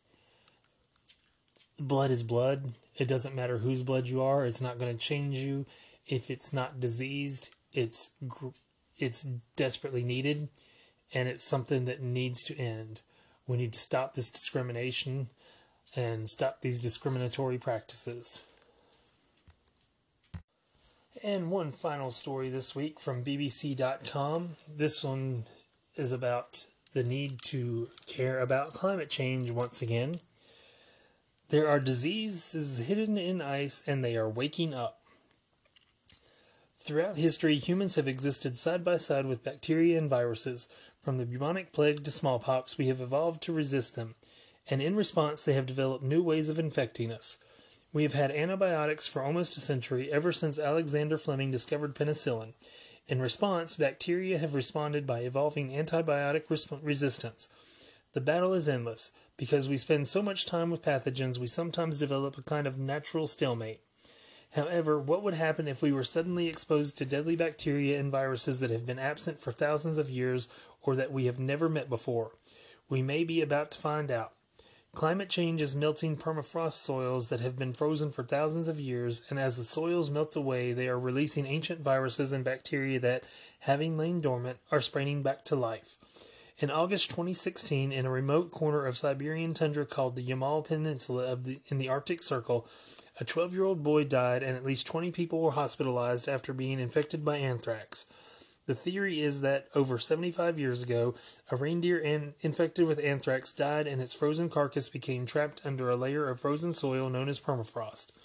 blood 1.80 2.12
is 2.12 2.22
blood. 2.22 2.74
It 3.00 3.08
doesn't 3.08 3.36
matter 3.36 3.58
whose 3.58 3.82
blood 3.82 4.08
you 4.08 4.22
are, 4.22 4.46
it's 4.46 4.62
not 4.62 4.78
going 4.78 4.96
to 4.96 5.04
change 5.04 5.40
you. 5.40 5.66
If 6.06 6.30
it's 6.30 6.54
not 6.54 6.80
diseased, 6.80 7.50
it's 7.74 8.14
it's 9.00 9.24
desperately 9.56 10.04
needed 10.04 10.50
and 11.16 11.28
it's 11.28 11.44
something 11.44 11.86
that 11.86 12.00
needs 12.00 12.46
to 12.46 12.58
end. 12.60 13.02
We 13.48 13.58
need 13.58 13.74
to 13.74 13.80
stop 13.80 14.14
this 14.14 14.30
discrimination 14.30 15.30
and 15.96 16.30
stop 16.30 16.62
these 16.62 16.80
discriminatory 16.80 17.58
practices. 17.58 18.46
And 21.24 21.52
one 21.52 21.72
final 21.72 22.10
story 22.10 22.50
this 22.50 22.76
week 22.76 23.00
from 23.00 23.24
BBC.com. 23.24 24.56
This 24.76 25.04
one 25.04 25.44
is 25.96 26.12
about 26.12 26.66
the 26.94 27.04
need 27.04 27.44
to 27.44 27.90
care 28.08 28.40
about 28.40 28.74
climate 28.74 29.10
change 29.12 29.52
once 29.52 29.84
again. 29.84 30.16
There 31.50 31.68
are 31.68 31.80
diseases 31.80 32.88
hidden 32.88 33.20
in 33.20 33.40
ice 33.40 33.84
and 33.88 34.04
they 34.04 34.16
are 34.16 34.28
waking 34.28 34.74
up. 34.74 35.02
Throughout 36.80 37.18
history, 37.18 37.58
humans 37.58 37.98
have 37.98 38.08
existed 38.08 38.58
side 38.58 38.84
by 38.84 38.98
side 38.98 39.28
with 39.28 39.44
bacteria 39.44 40.00
and 40.00 40.10
viruses. 40.10 40.70
From 41.00 41.20
the 41.20 41.26
bubonic 41.28 41.72
plague 41.72 42.04
to 42.04 42.10
smallpox, 42.10 42.80
we 42.80 42.88
have 42.88 43.00
evolved 43.00 43.44
to 43.44 43.54
resist 43.54 43.96
them, 43.96 44.16
and 44.68 44.82
in 44.82 44.96
response, 44.96 45.46
they 45.46 45.54
have 45.54 45.68
developed 45.68 46.04
new 46.04 46.24
ways 46.24 46.50
of 46.50 46.58
infecting 46.58 47.12
us. 47.12 47.44
We 47.94 48.04
have 48.04 48.14
had 48.14 48.32
antibiotics 48.32 49.08
for 49.08 49.22
almost 49.22 49.58
a 49.58 49.60
century, 49.60 50.12
ever 50.12 50.32
since 50.32 50.58
Alexander 50.58 51.18
Fleming 51.18 51.52
discovered 51.52 51.94
penicillin. 51.94 52.54
In 53.08 53.22
response, 53.22 53.76
bacteria 53.76 54.38
have 54.38 54.56
responded 54.56 55.06
by 55.06 55.20
evolving 55.20 55.72
antibiotic 55.72 56.44
resistance. 56.82 57.50
The 58.14 58.22
battle 58.22 58.54
is 58.54 58.70
endless. 58.70 59.12
Because 59.36 59.68
we 59.68 59.78
spend 59.78 60.08
so 60.08 60.22
much 60.22 60.46
time 60.46 60.70
with 60.70 60.84
pathogens, 60.84 61.40
we 61.40 61.48
sometimes 61.48 62.00
develop 62.00 62.38
a 62.38 62.44
kind 62.44 62.68
of 62.68 62.78
natural 62.78 63.26
stalemate. 63.28 63.82
However, 64.54 65.00
what 65.00 65.24
would 65.24 65.34
happen 65.34 65.68
if 65.68 65.82
we 65.82 65.92
were 65.92 66.04
suddenly 66.04 66.48
exposed 66.48 66.98
to 66.98 67.06
deadly 67.06 67.36
bacteria 67.36 68.00
and 68.00 68.12
viruses 68.12 68.60
that 68.60 68.70
have 68.70 68.86
been 68.86 69.00
absent 69.00 69.40
for 69.40 69.52
thousands 69.52 69.98
of 69.98 70.10
years 70.10 70.48
or 70.82 70.96
that 70.96 71.12
we 71.12 71.26
have 71.26 71.40
never 71.40 71.68
met 71.68 71.90
before? 71.90 72.32
We 72.88 73.02
may 73.02 73.24
be 73.24 73.42
about 73.42 73.72
to 73.72 73.80
find 73.80 74.12
out. 74.12 74.34
Climate 74.94 75.30
change 75.30 75.62
is 75.62 75.76
melting 75.76 76.18
permafrost 76.18 76.74
soils 76.74 77.30
that 77.30 77.40
have 77.40 77.58
been 77.58 77.72
frozen 77.72 78.10
for 78.10 78.24
thousands 78.24 78.68
of 78.68 78.80
years, 78.80 79.22
and 79.30 79.40
as 79.40 79.56
the 79.56 79.64
soils 79.64 80.10
melt 80.10 80.36
away, 80.36 80.74
they 80.74 80.90
are 80.90 81.00
releasing 81.00 81.46
ancient 81.46 81.80
viruses 81.80 82.34
and 82.34 82.44
bacteria 82.44 83.00
that, 83.00 83.24
having 83.62 83.98
lain 83.98 84.20
dormant, 84.20 84.58
are 84.70 84.82
springing 84.82 85.24
back 85.24 85.46
to 85.46 85.56
life. 85.56 85.98
In 86.60 86.70
August 86.70 87.10
2016, 87.10 87.94
in 87.94 88.06
a 88.06 88.12
remote 88.12 88.52
corner 88.52 88.86
of 88.86 88.98
Siberian 88.98 89.54
tundra 89.54 89.86
called 89.86 90.18
the 90.18 90.28
Yamal 90.28 90.68
Peninsula 90.68 91.38
the, 91.38 91.62
in 91.70 91.78
the 91.78 91.88
Arctic 91.88 92.22
Circle, 92.22 92.68
a 93.20 93.24
12 93.24 93.54
year 93.54 93.64
old 93.64 93.84
boy 93.84 94.04
died 94.04 94.44
and 94.44 94.58
at 94.58 94.66
least 94.66 94.88
20 94.88 95.10
people 95.12 95.42
were 95.42 95.52
hospitalized 95.52 96.28
after 96.28 96.54
being 96.54 96.80
infected 96.80 97.24
by 97.24 97.38
anthrax. 97.38 98.06
The 98.68 98.76
theory 98.76 99.22
is 99.22 99.42
that 99.42 99.68
over 99.74 99.98
75 99.98 100.60
years 100.60 100.84
ago, 100.84 101.16
a 101.50 101.56
reindeer 101.56 101.98
in, 101.98 102.36
infected 102.42 102.86
with 102.86 103.00
anthrax 103.00 103.54
died 103.54 103.88
and 103.88 104.02
its 104.02 104.14
frozen 104.14 104.50
carcass 104.50 104.88
became 104.88 105.26
trapped 105.26 105.62
under 105.66 105.90
a 105.90 105.96
layer 105.96 106.30
of 106.30 106.40
frozen 106.40 106.74
soil 106.74 107.10
known 107.10 107.28
as 107.28 107.42
permafrost. 107.42 108.18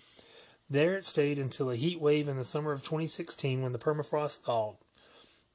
There 0.69 0.97
it 0.97 1.05
stayed 1.05 1.39
until 1.39 1.71
a 1.71 1.77
heat 1.77 2.01
wave 2.01 2.29
in 2.29 2.37
the 2.37 2.45
summer 2.45 2.73
of 2.73 2.83
2016 2.83 3.63
when 3.63 3.73
the 3.73 3.79
permafrost 3.79 4.41
thawed. 4.41 4.77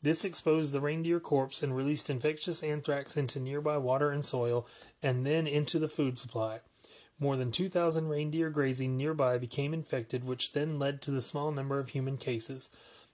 This 0.01 0.25
exposed 0.25 0.73
the 0.73 0.79
reindeer 0.79 1.19
corpse 1.19 1.61
and 1.61 1.75
released 1.75 2.09
infectious 2.09 2.63
anthrax 2.63 3.15
into 3.15 3.39
nearby 3.39 3.77
water 3.77 4.09
and 4.09 4.25
soil 4.25 4.65
and 5.03 5.25
then 5.25 5.45
into 5.45 5.77
the 5.77 5.87
food 5.87 6.17
supply. 6.17 6.61
More 7.19 7.37
than 7.37 7.51
2,000 7.51 8.07
reindeer 8.07 8.49
grazing 8.49 8.97
nearby 8.97 9.37
became 9.37 9.75
infected, 9.75 10.23
which 10.23 10.53
then 10.53 10.79
led 10.79 11.03
to 11.03 11.11
the 11.11 11.21
small 11.21 11.51
number 11.51 11.77
of 11.77 11.89
human 11.89 12.17
cases. 12.17 12.69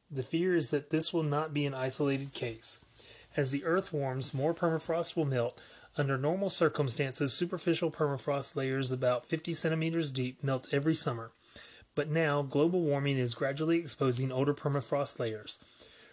The 0.09 0.23
fear 0.23 0.55
is 0.55 0.71
that 0.71 0.89
this 0.89 1.13
will 1.13 1.23
not 1.23 1.53
be 1.53 1.65
an 1.65 1.73
isolated 1.73 2.33
case. 2.33 2.83
As 3.35 3.51
the 3.51 3.65
earth 3.65 3.91
warms, 3.91 4.33
more 4.33 4.53
permafrost 4.53 5.17
will 5.17 5.25
melt. 5.25 5.59
Under 5.97 6.17
normal 6.17 6.49
circumstances, 6.49 7.33
superficial 7.33 7.91
permafrost 7.91 8.55
layers 8.55 8.91
about 8.91 9.25
50 9.25 9.53
centimeters 9.53 10.11
deep 10.11 10.43
melt 10.43 10.69
every 10.71 10.95
summer. 10.95 11.31
But 11.93 12.09
now, 12.09 12.41
global 12.41 12.81
warming 12.81 13.17
is 13.17 13.35
gradually 13.35 13.77
exposing 13.77 14.31
older 14.31 14.53
permafrost 14.53 15.19
layers. 15.19 15.59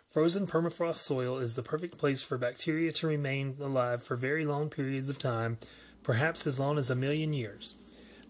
Frozen 0.08 0.46
permafrost 0.46 0.96
soil 0.96 1.38
is 1.38 1.54
the 1.54 1.62
perfect 1.62 1.96
place 1.96 2.22
for 2.22 2.36
bacteria 2.36 2.90
to 2.92 3.06
remain 3.06 3.56
alive 3.60 4.02
for 4.02 4.16
very 4.16 4.44
long 4.44 4.70
periods 4.70 5.08
of 5.08 5.18
time, 5.18 5.58
perhaps 6.02 6.46
as 6.46 6.58
long 6.58 6.78
as 6.78 6.90
a 6.90 6.96
million 6.96 7.32
years. 7.32 7.76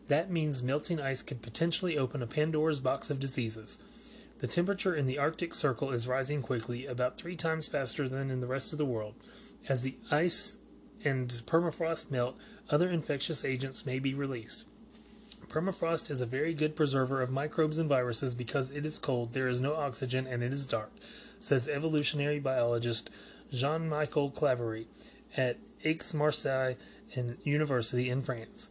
That 0.09 0.31
means 0.31 0.63
melting 0.63 1.01
ice 1.01 1.23
could 1.23 1.43
potentially 1.43 1.97
open 1.97 2.23
a 2.23 2.27
Pandora's 2.27 2.81
box 2.81 3.11
of 3.11 3.19
diseases. 3.19 3.83
The 4.45 4.49
temperature 4.49 4.95
in 4.95 5.07
the 5.07 5.19
Arctic 5.19 5.55
Circle 5.55 5.91
is 5.91 6.07
rising 6.07 6.43
quickly, 6.43 6.85
about 6.85 7.17
three 7.17 7.35
times 7.35 7.67
faster 7.67 8.11
than 8.11 8.31
in 8.31 8.41
the 8.41 8.47
rest 8.47 8.73
of 8.73 8.79
the 8.79 8.85
world. 8.85 9.15
As 9.71 9.81
the 9.81 9.97
ice 10.11 10.59
and 11.03 11.31
permafrost 11.47 12.11
melt, 12.11 12.37
other 12.69 12.91
infectious 12.91 13.43
agents 13.43 13.87
may 13.87 13.99
be 13.99 14.13
released. 14.13 14.67
Permafrost 15.49 16.11
is 16.11 16.21
a 16.21 16.27
very 16.27 16.53
good 16.53 16.77
preserver 16.77 17.23
of 17.23 17.31
microbes 17.31 17.79
and 17.79 17.89
viruses 17.89 18.35
because 18.35 18.71
it 18.71 18.85
is 18.85 18.99
cold, 18.99 19.33
there 19.33 19.49
is 19.49 19.63
no 19.63 19.77
oxygen, 19.77 20.27
and 20.27 20.43
it 20.43 20.53
is 20.53 20.67
dark, 20.67 20.93
says 21.39 21.67
evolutionary 21.67 22.39
biologist 22.39 23.09
Jean 23.51 23.89
Michel 23.89 24.29
Claverie 24.29 24.89
at 25.39 25.57
Aix-Marseille 25.85 26.75
University 27.45 28.11
in 28.11 28.21
France. 28.21 28.69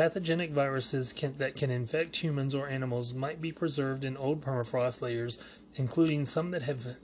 Pathogenic 0.00 0.50
viruses 0.50 1.12
can, 1.12 1.36
that 1.36 1.56
can 1.56 1.70
infect 1.70 2.22
humans 2.22 2.54
or 2.54 2.66
animals 2.66 3.12
might 3.12 3.42
be 3.42 3.52
preserved 3.52 4.02
in 4.02 4.16
old 4.16 4.40
permafrost 4.40 5.02
layers, 5.02 5.44
including 5.76 6.24
some 6.24 6.52
that 6.52 6.62
have, 6.62 6.96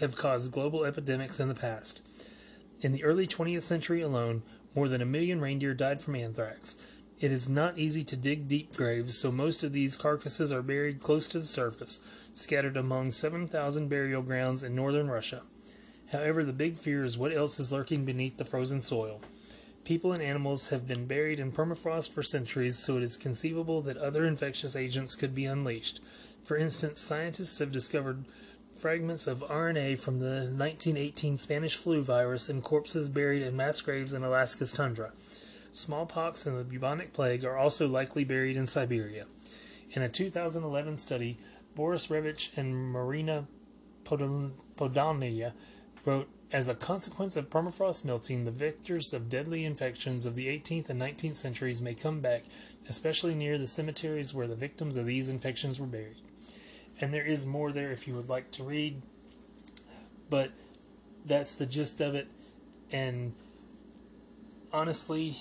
have 0.00 0.16
caused 0.16 0.50
global 0.50 0.86
epidemics 0.86 1.40
in 1.40 1.48
the 1.48 1.54
past. 1.54 2.02
In 2.80 2.92
the 2.92 3.04
early 3.04 3.26
20th 3.26 3.60
century 3.60 4.00
alone, 4.00 4.44
more 4.74 4.88
than 4.88 5.02
a 5.02 5.04
million 5.04 5.42
reindeer 5.42 5.74
died 5.74 6.00
from 6.00 6.14
anthrax. 6.14 6.76
It 7.20 7.30
is 7.30 7.50
not 7.50 7.76
easy 7.76 8.02
to 8.04 8.16
dig 8.16 8.48
deep 8.48 8.74
graves, 8.74 9.18
so 9.18 9.30
most 9.30 9.62
of 9.62 9.74
these 9.74 9.94
carcasses 9.94 10.50
are 10.50 10.62
buried 10.62 11.02
close 11.02 11.28
to 11.28 11.40
the 11.40 11.44
surface, 11.44 12.00
scattered 12.32 12.78
among 12.78 13.10
7,000 13.10 13.90
burial 13.90 14.22
grounds 14.22 14.64
in 14.64 14.74
northern 14.74 15.10
Russia. 15.10 15.42
However, 16.12 16.44
the 16.44 16.54
big 16.54 16.78
fear 16.78 17.04
is 17.04 17.18
what 17.18 17.34
else 17.34 17.60
is 17.60 17.74
lurking 17.74 18.06
beneath 18.06 18.38
the 18.38 18.46
frozen 18.46 18.80
soil. 18.80 19.20
People 19.84 20.12
and 20.12 20.22
animals 20.22 20.68
have 20.68 20.86
been 20.86 21.06
buried 21.06 21.40
in 21.40 21.50
permafrost 21.50 22.12
for 22.12 22.22
centuries, 22.22 22.78
so 22.78 22.98
it 22.98 23.02
is 23.02 23.16
conceivable 23.16 23.80
that 23.82 23.96
other 23.96 24.24
infectious 24.26 24.76
agents 24.76 25.16
could 25.16 25.34
be 25.34 25.46
unleashed. 25.46 26.00
For 26.44 26.56
instance, 26.56 27.00
scientists 27.00 27.58
have 27.58 27.72
discovered 27.72 28.24
fragments 28.74 29.26
of 29.26 29.42
RNA 29.42 29.98
from 29.98 30.20
the 30.20 30.50
1918 30.54 31.38
Spanish 31.38 31.76
flu 31.76 32.02
virus 32.02 32.48
in 32.48 32.62
corpses 32.62 33.08
buried 33.08 33.42
in 33.42 33.56
mass 33.56 33.80
graves 33.80 34.12
in 34.12 34.22
Alaska's 34.22 34.72
tundra. 34.72 35.12
Smallpox 35.72 36.46
and 36.46 36.58
the 36.58 36.64
bubonic 36.64 37.12
plague 37.12 37.44
are 37.44 37.56
also 37.56 37.88
likely 37.88 38.24
buried 38.24 38.56
in 38.56 38.66
Siberia. 38.66 39.26
In 39.92 40.02
a 40.02 40.08
2011 40.08 40.96
study, 40.98 41.38
Boris 41.74 42.08
Revich 42.08 42.56
and 42.56 42.92
Marina 42.92 43.46
Podolnya 44.04 45.52
wrote 46.04 46.28
as 46.50 46.68
a 46.68 46.74
consequence 46.74 47.36
of 47.36 47.50
permafrost 47.50 48.04
melting, 48.04 48.44
the 48.44 48.50
vectors 48.50 49.12
of 49.12 49.28
deadly 49.28 49.64
infections 49.64 50.24
of 50.24 50.34
the 50.34 50.46
18th 50.48 50.88
and 50.88 51.00
19th 51.00 51.36
centuries 51.36 51.82
may 51.82 51.92
come 51.92 52.20
back, 52.20 52.44
especially 52.88 53.34
near 53.34 53.58
the 53.58 53.66
cemeteries 53.66 54.32
where 54.32 54.46
the 54.46 54.54
victims 54.54 54.96
of 54.96 55.04
these 55.04 55.28
infections 55.28 55.78
were 55.78 55.86
buried. 55.86 56.16
And 57.00 57.12
there 57.12 57.26
is 57.26 57.46
more 57.46 57.70
there 57.70 57.90
if 57.90 58.08
you 58.08 58.14
would 58.14 58.30
like 58.30 58.50
to 58.52 58.64
read, 58.64 59.02
but 60.30 60.50
that's 61.24 61.54
the 61.54 61.66
gist 61.66 62.00
of 62.00 62.14
it. 62.14 62.28
And 62.90 63.34
honestly, 64.72 65.36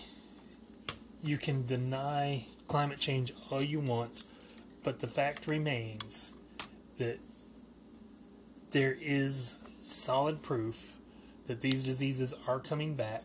you 1.23 1.37
can 1.37 1.65
deny 1.65 2.45
climate 2.67 2.99
change 2.99 3.31
all 3.49 3.61
you 3.61 3.79
want, 3.79 4.25
but 4.83 4.99
the 4.99 5.07
fact 5.07 5.47
remains 5.47 6.33
that 6.97 7.17
there 8.71 8.97
is 8.99 9.63
solid 9.87 10.43
proof 10.43 10.97
that 11.47 11.61
these 11.61 11.83
diseases 11.83 12.35
are 12.47 12.59
coming 12.59 12.95
back, 12.95 13.23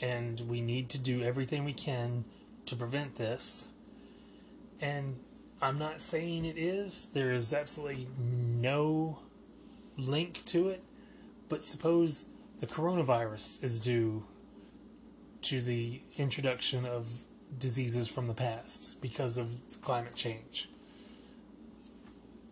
and 0.00 0.42
we 0.48 0.60
need 0.60 0.90
to 0.90 0.98
do 0.98 1.22
everything 1.22 1.64
we 1.64 1.72
can 1.72 2.24
to 2.66 2.76
prevent 2.76 3.16
this. 3.16 3.72
And 4.80 5.16
I'm 5.62 5.78
not 5.78 6.00
saying 6.00 6.44
it 6.44 6.58
is, 6.58 7.10
there 7.14 7.32
is 7.32 7.54
absolutely 7.54 8.08
no 8.18 9.20
link 9.96 10.44
to 10.46 10.68
it, 10.68 10.82
but 11.48 11.62
suppose 11.62 12.28
the 12.58 12.66
coronavirus 12.66 13.64
is 13.64 13.80
due 13.80 14.24
to 15.42 15.60
the 15.60 16.00
introduction 16.16 16.84
of 16.84 17.22
diseases 17.58 18.12
from 18.12 18.26
the 18.26 18.34
past 18.34 19.00
because 19.00 19.38
of 19.38 19.60
climate 19.82 20.14
change. 20.14 20.68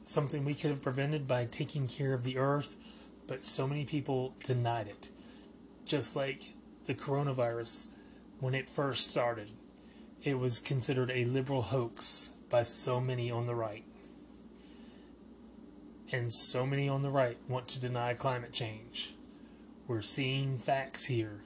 Something 0.02 0.44
we 0.44 0.54
could 0.54 0.70
have 0.70 0.82
prevented 0.82 1.28
by 1.28 1.44
taking 1.46 1.88
care 1.88 2.12
of 2.14 2.24
the 2.24 2.38
earth 2.38 2.76
but 3.28 3.42
so 3.42 3.66
many 3.66 3.84
people 3.84 4.34
denied 4.42 4.88
it. 4.88 5.08
Just 5.86 6.16
like 6.16 6.42
the 6.86 6.94
coronavirus, 6.94 7.90
when 8.40 8.54
it 8.54 8.68
first 8.68 9.10
started, 9.10 9.48
it 10.22 10.38
was 10.38 10.58
considered 10.58 11.10
a 11.10 11.24
liberal 11.24 11.62
hoax 11.62 12.32
by 12.50 12.62
so 12.62 13.00
many 13.00 13.30
on 13.30 13.46
the 13.46 13.54
right. 13.54 13.84
and 16.12 16.30
so 16.30 16.66
many 16.66 16.88
on 16.88 17.02
the 17.02 17.10
right 17.10 17.38
want 17.48 17.66
to 17.68 17.80
deny 17.80 18.12
climate 18.12 18.52
change. 18.52 19.14
We're 19.88 20.02
seeing 20.02 20.58
facts 20.58 21.06
here. 21.06 21.40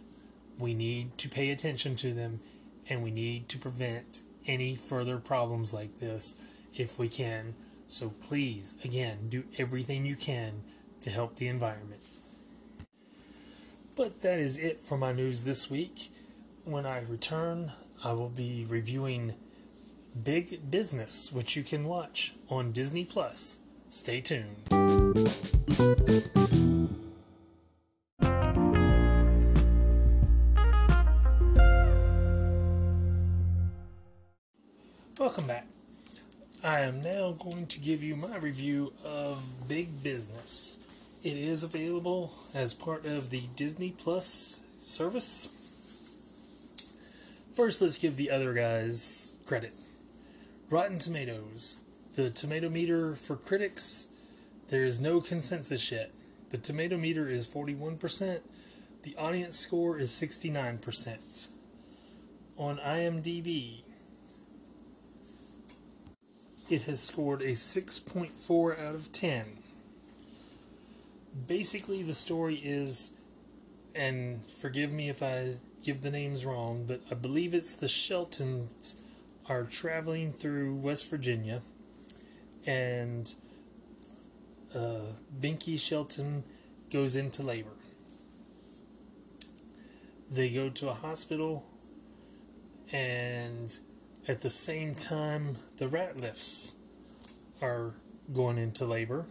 We 0.58 0.74
need 0.74 1.16
to 1.18 1.28
pay 1.28 1.50
attention 1.50 1.94
to 1.96 2.12
them 2.12 2.40
and 2.88 3.02
we 3.02 3.10
need 3.10 3.48
to 3.50 3.58
prevent 3.58 4.20
any 4.46 4.74
further 4.74 5.18
problems 5.18 5.72
like 5.72 6.00
this 6.00 6.42
if 6.74 6.98
we 6.98 7.08
can. 7.08 7.54
So 7.88 8.10
please, 8.10 8.76
again, 8.84 9.28
do 9.28 9.44
everything 9.58 10.04
you 10.04 10.16
can 10.16 10.62
to 11.00 11.10
help 11.10 11.36
the 11.36 11.48
environment. 11.48 12.00
But 13.96 14.22
that 14.22 14.38
is 14.38 14.58
it 14.58 14.80
for 14.80 14.98
my 14.98 15.12
news 15.12 15.44
this 15.44 15.70
week. 15.70 16.10
When 16.64 16.84
I 16.84 17.00
return, 17.00 17.72
I 18.04 18.12
will 18.12 18.28
be 18.28 18.66
reviewing 18.68 19.34
Big 20.24 20.70
Business, 20.70 21.32
which 21.32 21.56
you 21.56 21.62
can 21.62 21.84
watch 21.84 22.34
on 22.50 22.72
Disney 22.72 23.04
Plus. 23.04 23.62
Stay 23.88 24.20
tuned. 24.20 24.56
Welcome 35.18 35.46
back. 35.46 35.66
I 36.66 36.80
am 36.80 37.00
now 37.00 37.30
going 37.30 37.68
to 37.68 37.78
give 37.78 38.02
you 38.02 38.16
my 38.16 38.38
review 38.38 38.92
of 39.04 39.68
Big 39.68 40.02
Business. 40.02 40.80
It 41.22 41.36
is 41.36 41.62
available 41.62 42.32
as 42.56 42.74
part 42.74 43.06
of 43.06 43.30
the 43.30 43.44
Disney 43.54 43.94
Plus 43.96 44.62
service. 44.80 45.46
First, 47.54 47.80
let's 47.80 47.98
give 47.98 48.16
the 48.16 48.32
other 48.32 48.52
guys 48.52 49.38
credit. 49.46 49.74
Rotten 50.68 50.98
Tomatoes. 50.98 51.82
The 52.16 52.30
tomato 52.30 52.68
meter 52.68 53.14
for 53.14 53.36
critics, 53.36 54.08
there 54.68 54.82
is 54.82 55.00
no 55.00 55.20
consensus 55.20 55.92
yet. 55.92 56.10
The 56.50 56.58
tomato 56.58 56.96
meter 56.96 57.28
is 57.28 57.46
41%. 57.46 58.40
The 59.04 59.14
audience 59.16 59.56
score 59.56 60.00
is 60.00 60.10
69%. 60.10 61.46
On 62.58 62.78
IMDb, 62.78 63.82
it 66.70 66.82
has 66.82 67.00
scored 67.00 67.42
a 67.42 67.52
6.4 67.52 68.80
out 68.80 68.94
of 68.94 69.12
10. 69.12 69.44
Basically, 71.46 72.02
the 72.02 72.14
story 72.14 72.56
is, 72.56 73.16
and 73.94 74.44
forgive 74.44 74.92
me 74.92 75.08
if 75.08 75.22
I 75.22 75.52
give 75.82 76.02
the 76.02 76.10
names 76.10 76.44
wrong, 76.44 76.84
but 76.86 77.00
I 77.10 77.14
believe 77.14 77.54
it's 77.54 77.76
the 77.76 77.88
Sheltons 77.88 79.02
are 79.48 79.62
traveling 79.62 80.32
through 80.32 80.74
West 80.74 81.08
Virginia, 81.10 81.62
and 82.66 83.32
uh, 84.74 85.12
Binky 85.40 85.78
Shelton 85.78 86.42
goes 86.92 87.14
into 87.14 87.42
labor. 87.42 87.70
They 90.28 90.50
go 90.50 90.68
to 90.70 90.88
a 90.88 90.94
hospital, 90.94 91.64
and 92.90 93.78
at 94.28 94.40
the 94.40 94.50
same 94.50 94.94
time, 94.94 95.56
the 95.76 95.86
Ratliffs 95.86 96.76
are 97.62 97.94
going 98.32 98.58
into 98.58 98.84
labor. 98.84 99.26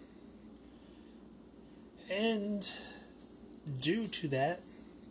And 2.09 2.63
due 3.81 4.07
to 4.07 4.27
that, 4.29 4.61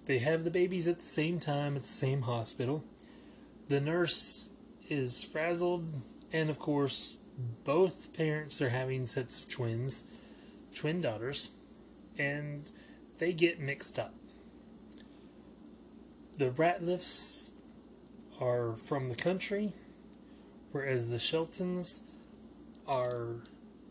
they 0.07 0.19
have 0.19 0.45
the 0.45 0.51
babies 0.51 0.89
at 0.89 0.97
the 0.97 1.03
same 1.03 1.39
time 1.39 1.77
at 1.77 1.83
the 1.83 1.89
same 1.89 2.23
hospital. 2.23 2.85
The 3.69 3.81
nurse 3.81 4.51
is 4.89 5.25
frazzled, 5.25 5.87
and 6.33 6.51
of 6.51 6.59
course, 6.59 7.21
both 7.65 8.17
parents 8.17 8.63
are 8.63 8.69
having 8.69 9.07
sets 9.07 9.43
of 9.43 9.51
twins, 9.51 10.11
twin 10.75 11.01
daughters, 11.01 11.55
and 12.19 12.71
they 13.19 13.33
get 13.33 13.61
mixed 13.61 13.99
up. 13.99 14.15
The 16.37 16.51
Ratliffs 16.51 17.51
are 18.41 18.75
from 18.75 19.09
the 19.09 19.15
country, 19.15 19.73
whereas 20.73 21.11
the 21.11 21.19
Sheltons 21.19 22.11
are 22.87 23.37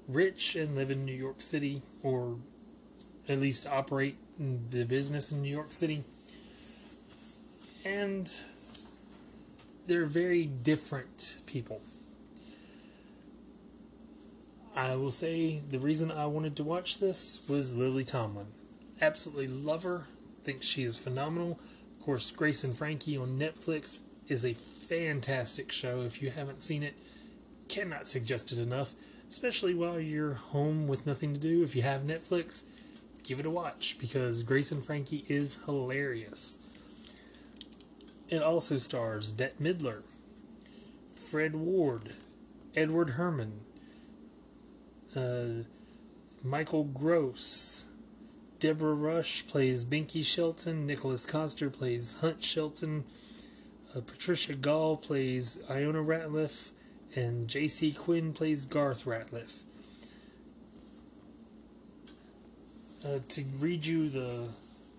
rich 0.07 0.55
and 0.55 0.75
live 0.75 0.91
in 0.91 1.05
New 1.05 1.15
York 1.15 1.41
City, 1.41 1.81
or 2.01 2.37
at 3.27 3.39
least 3.39 3.67
operate 3.67 4.17
the 4.37 4.83
business 4.85 5.31
in 5.31 5.41
New 5.41 5.51
York 5.51 5.71
City. 5.71 6.03
And 7.85 8.29
they're 9.87 10.05
very 10.05 10.45
different 10.45 11.37
people. 11.45 11.81
I 14.75 14.95
will 14.95 15.11
say 15.11 15.59
the 15.59 15.77
reason 15.79 16.11
I 16.11 16.25
wanted 16.25 16.55
to 16.57 16.63
watch 16.63 16.99
this 16.99 17.47
was 17.49 17.77
Lily 17.77 18.03
Tomlin. 18.03 18.47
Absolutely 19.01 19.47
love 19.47 19.83
her, 19.83 20.07
think 20.43 20.63
she 20.63 20.83
is 20.83 20.97
phenomenal. 20.97 21.59
Of 21.99 22.05
course, 22.05 22.31
Grace 22.31 22.63
and 22.63 22.75
Frankie 22.75 23.17
on 23.17 23.37
Netflix 23.37 24.03
is 24.33 24.43
a 24.43 24.53
fantastic 24.53 25.71
show. 25.71 26.01
If 26.01 26.21
you 26.21 26.31
haven't 26.31 26.63
seen 26.63 26.81
it, 26.81 26.95
cannot 27.69 28.07
suggest 28.07 28.51
it 28.51 28.57
enough, 28.57 28.95
especially 29.29 29.75
while 29.75 29.99
you're 29.99 30.33
home 30.33 30.87
with 30.87 31.05
nothing 31.05 31.33
to 31.35 31.39
do. 31.39 31.61
If 31.63 31.75
you 31.75 31.83
have 31.83 32.01
Netflix, 32.01 32.67
give 33.23 33.39
it 33.39 33.45
a 33.45 33.51
watch 33.51 33.97
because 33.99 34.41
Grace 34.41 34.71
and 34.71 34.83
Frankie 34.83 35.23
is 35.29 35.63
hilarious. 35.65 36.57
It 38.29 38.41
also 38.41 38.77
stars 38.77 39.31
Bette 39.31 39.61
Midler, 39.61 40.01
Fred 41.11 41.55
Ward, 41.55 42.15
Edward 42.75 43.11
Herrmann, 43.11 43.59
uh, 45.15 45.63
Michael 46.43 46.85
Gross, 46.85 47.85
Deborah 48.59 48.95
Rush 48.95 49.45
plays 49.45 49.85
Binky 49.85 50.25
Shelton, 50.25 50.87
Nicholas 50.87 51.27
Coster 51.27 51.69
plays 51.69 52.19
Hunt 52.21 52.43
Shelton, 52.43 53.03
uh, 53.95 54.01
Patricia 54.01 54.53
Gaul 54.53 54.97
plays 54.97 55.61
Iona 55.69 55.99
Ratliff, 55.99 56.71
and 57.15 57.47
J.C. 57.47 57.91
Quinn 57.93 58.33
plays 58.33 58.65
Garth 58.65 59.05
Ratliff. 59.05 59.63
Uh, 63.05 63.19
to 63.27 63.43
read 63.59 63.85
you 63.85 64.09
the 64.09 64.47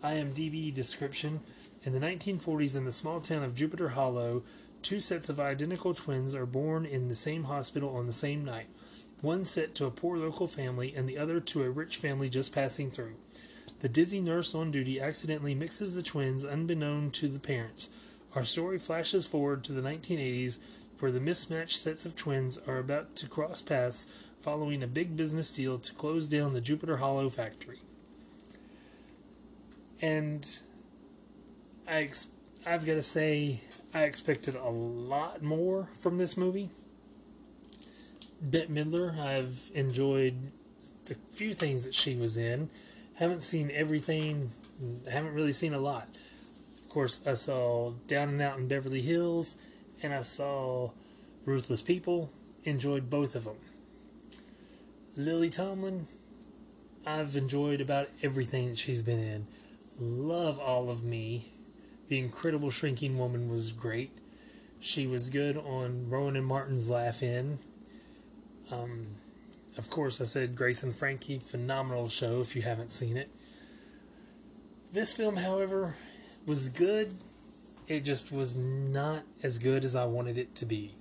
IMDb 0.02 0.74
description, 0.74 1.40
in 1.84 1.92
the 1.92 2.00
1940s, 2.00 2.76
in 2.76 2.84
the 2.84 2.92
small 2.92 3.20
town 3.20 3.42
of 3.42 3.54
Jupiter 3.54 3.90
Hollow, 3.90 4.42
two 4.82 5.00
sets 5.00 5.28
of 5.28 5.40
identical 5.40 5.94
twins 5.94 6.34
are 6.34 6.46
born 6.46 6.84
in 6.84 7.08
the 7.08 7.14
same 7.14 7.44
hospital 7.44 7.96
on 7.96 8.06
the 8.06 8.12
same 8.12 8.44
night. 8.44 8.66
One 9.22 9.44
set 9.44 9.74
to 9.76 9.86
a 9.86 9.90
poor 9.90 10.18
local 10.18 10.46
family, 10.46 10.94
and 10.94 11.08
the 11.08 11.18
other 11.18 11.40
to 11.40 11.62
a 11.62 11.70
rich 11.70 11.96
family 11.96 12.28
just 12.28 12.54
passing 12.54 12.90
through. 12.90 13.14
The 13.80 13.88
dizzy 13.88 14.20
nurse 14.20 14.54
on 14.54 14.70
duty 14.70 15.00
accidentally 15.00 15.54
mixes 15.54 15.94
the 15.94 16.02
twins 16.02 16.44
unbeknown 16.44 17.10
to 17.12 17.28
the 17.28 17.38
parents. 17.38 17.90
Our 18.34 18.42
story 18.42 18.78
flashes 18.78 19.26
forward 19.28 19.62
to 19.64 19.72
the 19.72 19.80
1980s, 19.80 20.58
where 20.98 21.12
the 21.12 21.20
mismatched 21.20 21.78
sets 21.78 22.04
of 22.04 22.16
twins 22.16 22.58
are 22.66 22.78
about 22.78 23.14
to 23.16 23.28
cross 23.28 23.62
paths 23.62 24.26
following 24.40 24.82
a 24.82 24.88
big 24.88 25.16
business 25.16 25.52
deal 25.52 25.78
to 25.78 25.94
close 25.94 26.26
down 26.26 26.52
the 26.52 26.60
Jupiter 26.60 26.96
Hollow 26.96 27.28
factory. 27.28 27.78
And 30.02 30.58
I 31.88 32.02
ex- 32.02 32.32
I've 32.66 32.84
got 32.84 32.94
to 32.94 33.02
say, 33.02 33.60
I 33.92 34.02
expected 34.02 34.56
a 34.56 34.68
lot 34.68 35.42
more 35.42 35.88
from 35.94 36.18
this 36.18 36.36
movie. 36.36 36.70
Bette 38.42 38.66
Midler, 38.66 39.16
I've 39.18 39.70
enjoyed 39.74 40.34
the 41.06 41.14
few 41.14 41.54
things 41.54 41.84
that 41.84 41.94
she 41.94 42.16
was 42.16 42.36
in. 42.36 42.68
Haven't 43.16 43.44
seen 43.44 43.70
everything, 43.72 44.50
haven't 45.10 45.34
really 45.34 45.52
seen 45.52 45.72
a 45.72 45.78
lot 45.78 46.08
course, 46.94 47.26
I 47.26 47.34
saw 47.34 47.90
Down 48.06 48.28
and 48.28 48.40
Out 48.40 48.58
in 48.58 48.68
Beverly 48.68 49.02
Hills, 49.02 49.60
and 50.00 50.14
I 50.14 50.22
saw 50.22 50.92
Ruthless 51.44 51.82
People. 51.82 52.30
Enjoyed 52.62 53.10
both 53.10 53.34
of 53.34 53.44
them. 53.44 53.56
Lily 55.16 55.50
Tomlin, 55.50 56.06
I've 57.06 57.36
enjoyed 57.36 57.80
about 57.80 58.06
everything 58.22 58.70
that 58.70 58.78
she's 58.78 59.02
been 59.02 59.18
in. 59.18 59.46
Love 60.00 60.58
All 60.58 60.88
of 60.88 61.04
Me. 61.04 61.50
The 62.08 62.18
Incredible 62.18 62.70
Shrinking 62.70 63.18
Woman 63.18 63.50
was 63.50 63.72
great. 63.72 64.12
She 64.80 65.06
was 65.06 65.28
good 65.30 65.56
on 65.56 66.08
Rowan 66.08 66.36
and 66.36 66.46
Martin's 66.46 66.88
Laugh 66.88 67.22
In. 67.22 67.58
Um, 68.70 69.08
of 69.76 69.90
course, 69.90 70.20
I 70.20 70.24
said 70.24 70.56
Grace 70.56 70.82
and 70.82 70.94
Frankie, 70.94 71.38
phenomenal 71.38 72.08
show 72.08 72.40
if 72.40 72.54
you 72.54 72.62
haven't 72.62 72.92
seen 72.92 73.16
it. 73.16 73.30
This 74.92 75.16
film, 75.16 75.36
however, 75.36 75.96
was 76.46 76.68
good. 76.68 77.12
It 77.86 78.00
just 78.00 78.32
was 78.32 78.56
not 78.56 79.22
as 79.42 79.58
good 79.58 79.84
as 79.84 79.94
I 79.94 80.04
wanted 80.04 80.38
it 80.38 80.54
to 80.56 80.66
be. 80.66 80.92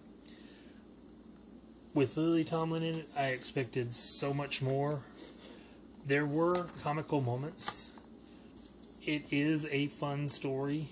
With 1.94 2.18
Lily 2.18 2.44
Tomlin 2.44 2.84
in 2.84 2.96
it, 2.96 3.08
I 3.18 3.28
expected 3.28 3.94
so 3.96 4.34
much 4.34 4.62
more. 4.62 5.02
There 6.06 6.26
were 6.26 6.66
comical 6.82 7.22
moments. 7.22 7.98
It 9.06 9.32
is 9.32 9.68
a 9.72 9.88
fun 9.88 10.28
story, 10.28 10.88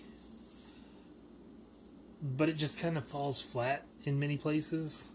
but 2.21 2.49
it 2.49 2.57
just 2.57 2.81
kind 2.81 2.97
of 2.97 3.05
falls 3.05 3.41
flat 3.41 3.85
in 4.03 4.19
many 4.19 4.37
places. 4.37 5.11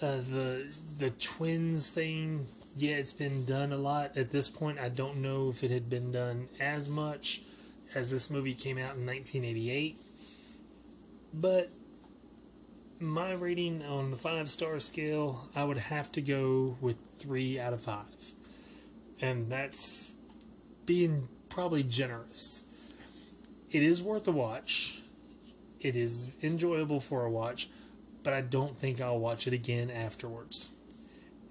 Uh, 0.00 0.16
the 0.16 0.72
the 0.98 1.10
twins 1.10 1.90
thing, 1.90 2.46
yeah, 2.76 2.96
it's 2.96 3.12
been 3.12 3.44
done 3.44 3.72
a 3.72 3.76
lot. 3.76 4.16
At 4.16 4.30
this 4.30 4.48
point, 4.48 4.78
I 4.78 4.88
don't 4.88 5.16
know 5.16 5.50
if 5.50 5.64
it 5.64 5.72
had 5.72 5.90
been 5.90 6.12
done 6.12 6.48
as 6.60 6.88
much 6.88 7.40
as 7.94 8.12
this 8.12 8.30
movie 8.30 8.54
came 8.54 8.78
out 8.78 8.94
in 8.94 9.06
1988. 9.06 9.96
But 11.34 11.68
my 13.00 13.32
rating 13.32 13.84
on 13.84 14.10
the 14.10 14.16
five 14.16 14.48
star 14.48 14.78
scale, 14.80 15.48
I 15.54 15.64
would 15.64 15.78
have 15.78 16.12
to 16.12 16.20
go 16.20 16.76
with 16.80 16.96
three 17.16 17.58
out 17.58 17.72
of 17.72 17.80
five. 17.80 18.32
And 19.20 19.50
that's 19.50 20.16
being 20.86 21.28
probably 21.48 21.82
generous. 21.82 22.66
It 23.70 23.82
is 23.82 24.02
worth 24.02 24.26
a 24.28 24.32
watch. 24.32 25.00
It 25.80 25.96
is 25.96 26.34
enjoyable 26.42 27.00
for 27.00 27.24
a 27.24 27.30
watch, 27.30 27.68
but 28.28 28.36
I 28.36 28.42
don't 28.42 28.76
think 28.76 29.00
I'll 29.00 29.18
watch 29.18 29.46
it 29.46 29.54
again 29.54 29.90
afterwards. 29.90 30.68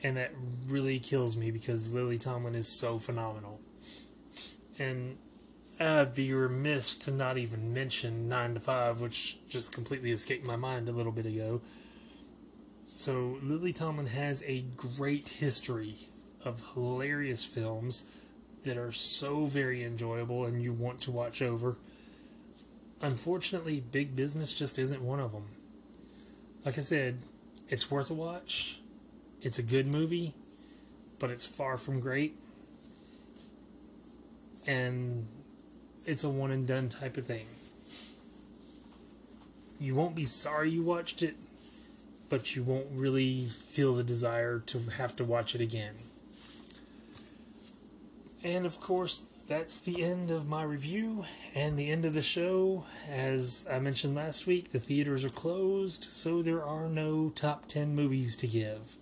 And 0.03 0.15
that 0.15 0.31
really 0.67 0.99
kills 0.99 1.35
me 1.35 1.49
because 1.49 1.91
Lily 1.91 2.19
Tomlin 2.19 2.53
is 2.53 2.67
so 2.67 2.99
phenomenal. 2.99 3.59
And 4.77 5.17
I'd 5.79 6.13
be 6.13 6.31
remiss 6.31 6.95
to 6.97 7.09
not 7.09 7.35
even 7.39 7.73
mention 7.73 8.29
9 8.29 8.53
to 8.53 8.59
5, 8.59 9.01
which 9.01 9.37
just 9.49 9.73
completely 9.73 10.11
escaped 10.11 10.45
my 10.45 10.55
mind 10.55 10.87
a 10.87 10.91
little 10.91 11.11
bit 11.11 11.25
ago. 11.25 11.61
So, 12.85 13.39
Lily 13.41 13.73
Tomlin 13.73 14.05
has 14.05 14.43
a 14.45 14.63
great 14.75 15.29
history 15.29 15.95
of 16.45 16.73
hilarious 16.75 17.43
films 17.43 18.15
that 18.65 18.77
are 18.77 18.91
so 18.91 19.47
very 19.47 19.83
enjoyable 19.83 20.45
and 20.45 20.61
you 20.61 20.73
want 20.73 21.01
to 21.01 21.11
watch 21.11 21.41
over. 21.41 21.77
Unfortunately, 23.01 23.79
Big 23.79 24.15
Business 24.15 24.53
just 24.53 24.77
isn't 24.77 25.01
one 25.01 25.19
of 25.19 25.31
them. 25.31 25.45
Like 26.65 26.77
I 26.77 26.81
said, 26.81 27.19
it's 27.69 27.89
worth 27.89 28.09
a 28.09 28.13
watch. 28.13 28.79
It's 29.41 29.59
a 29.59 29.63
good 29.63 29.87
movie, 29.87 30.33
but 31.19 31.29
it's 31.29 31.45
far 31.45 31.77
from 31.77 31.99
great. 31.99 32.35
And 34.65 35.27
it's 36.05 36.23
a 36.23 36.29
one 36.29 36.51
and 36.51 36.67
done 36.67 36.89
type 36.89 37.17
of 37.17 37.25
thing. 37.25 37.45
You 39.79 39.95
won't 39.95 40.15
be 40.15 40.23
sorry 40.23 40.71
you 40.71 40.83
watched 40.83 41.21
it, 41.21 41.35
but 42.29 42.55
you 42.55 42.63
won't 42.63 42.87
really 42.91 43.45
feel 43.45 43.93
the 43.93 44.03
desire 44.03 44.59
to 44.59 44.79
have 44.97 45.15
to 45.17 45.23
watch 45.23 45.53
it 45.53 45.61
again. 45.61 45.93
And 48.43 48.65
of 48.65 48.79
course, 48.79 49.31
that's 49.47 49.79
the 49.79 50.03
end 50.03 50.29
of 50.29 50.47
my 50.47 50.61
review 50.63 51.23
and 51.55 51.79
the 51.79 51.89
end 51.89 52.03
of 52.03 52.13
the 52.13 52.21
show. 52.21 52.85
As 53.09 53.67
I 53.71 53.79
mentioned 53.79 54.13
last 54.13 54.45
week, 54.45 54.71
the 54.71 54.79
theaters 54.79 55.23
are 55.23 55.29
closed, 55.29 56.03
so 56.03 56.41
there 56.41 56.63
are 56.63 56.89
no 56.89 57.29
top 57.29 57.67
10 57.67 57.95
movies 57.95 58.35
to 58.37 58.47
give. 58.47 58.95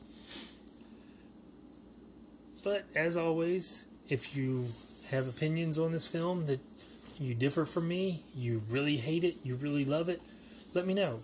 But 2.64 2.86
as 2.96 3.18
always, 3.18 3.88
if 4.08 4.36
you 4.36 4.66
have 5.10 5.28
opinions 5.28 5.80
on 5.80 5.92
this 5.92 6.12
film 6.12 6.46
that 6.46 6.60
you 7.20 7.34
differ 7.34 7.66
from 7.66 7.88
me, 7.88 8.24
you 8.36 8.62
really 8.70 8.98
hate 8.98 9.24
it, 9.24 9.36
you 9.44 9.56
really 9.56 9.86
love 9.86 10.10
it, 10.10 10.22
let 10.74 10.86
me 10.86 10.94
know. 10.94 11.20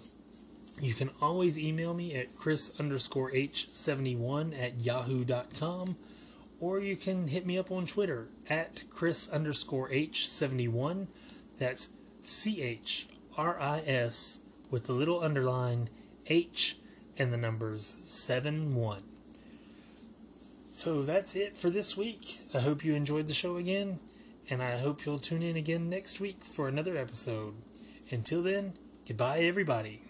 You 0.81 0.95
can 0.95 1.11
always 1.21 1.59
email 1.59 1.93
me 1.93 2.15
at 2.15 2.35
chris 2.37 2.79
underscore 2.79 3.31
h71 3.31 4.59
at 4.59 4.79
yahoo.com 4.79 5.95
or 6.61 6.79
you 6.79 6.95
can 6.95 7.27
hit 7.27 7.45
me 7.45 7.57
up 7.57 7.71
on 7.71 7.85
Twitter 7.85 8.27
at 8.49 8.83
chris 8.89 9.29
underscore 9.29 9.89
h71. 9.89 11.07
That's 11.59 11.97
C 12.21 12.61
H 12.61 13.07
R 13.35 13.59
I 13.59 13.79
S 13.79 14.45
with 14.69 14.85
the 14.85 14.93
little 14.93 15.21
underline 15.21 15.89
H 16.27 16.77
and 17.17 17.33
the 17.33 17.37
numbers 17.37 17.97
7 18.03 18.75
1. 18.75 19.03
So 20.71 21.01
that's 21.01 21.35
it 21.35 21.57
for 21.57 21.69
this 21.69 21.97
week. 21.97 22.39
I 22.53 22.59
hope 22.59 22.85
you 22.85 22.93
enjoyed 22.93 23.27
the 23.27 23.33
show 23.33 23.57
again 23.57 23.99
and 24.49 24.61
I 24.61 24.77
hope 24.77 25.05
you'll 25.05 25.17
tune 25.17 25.43
in 25.43 25.57
again 25.57 25.89
next 25.89 26.19
week 26.19 26.43
for 26.43 26.67
another 26.67 26.95
episode. 26.95 27.55
Until 28.11 28.43
then, 28.43 28.73
goodbye, 29.07 29.39
everybody. 29.39 30.01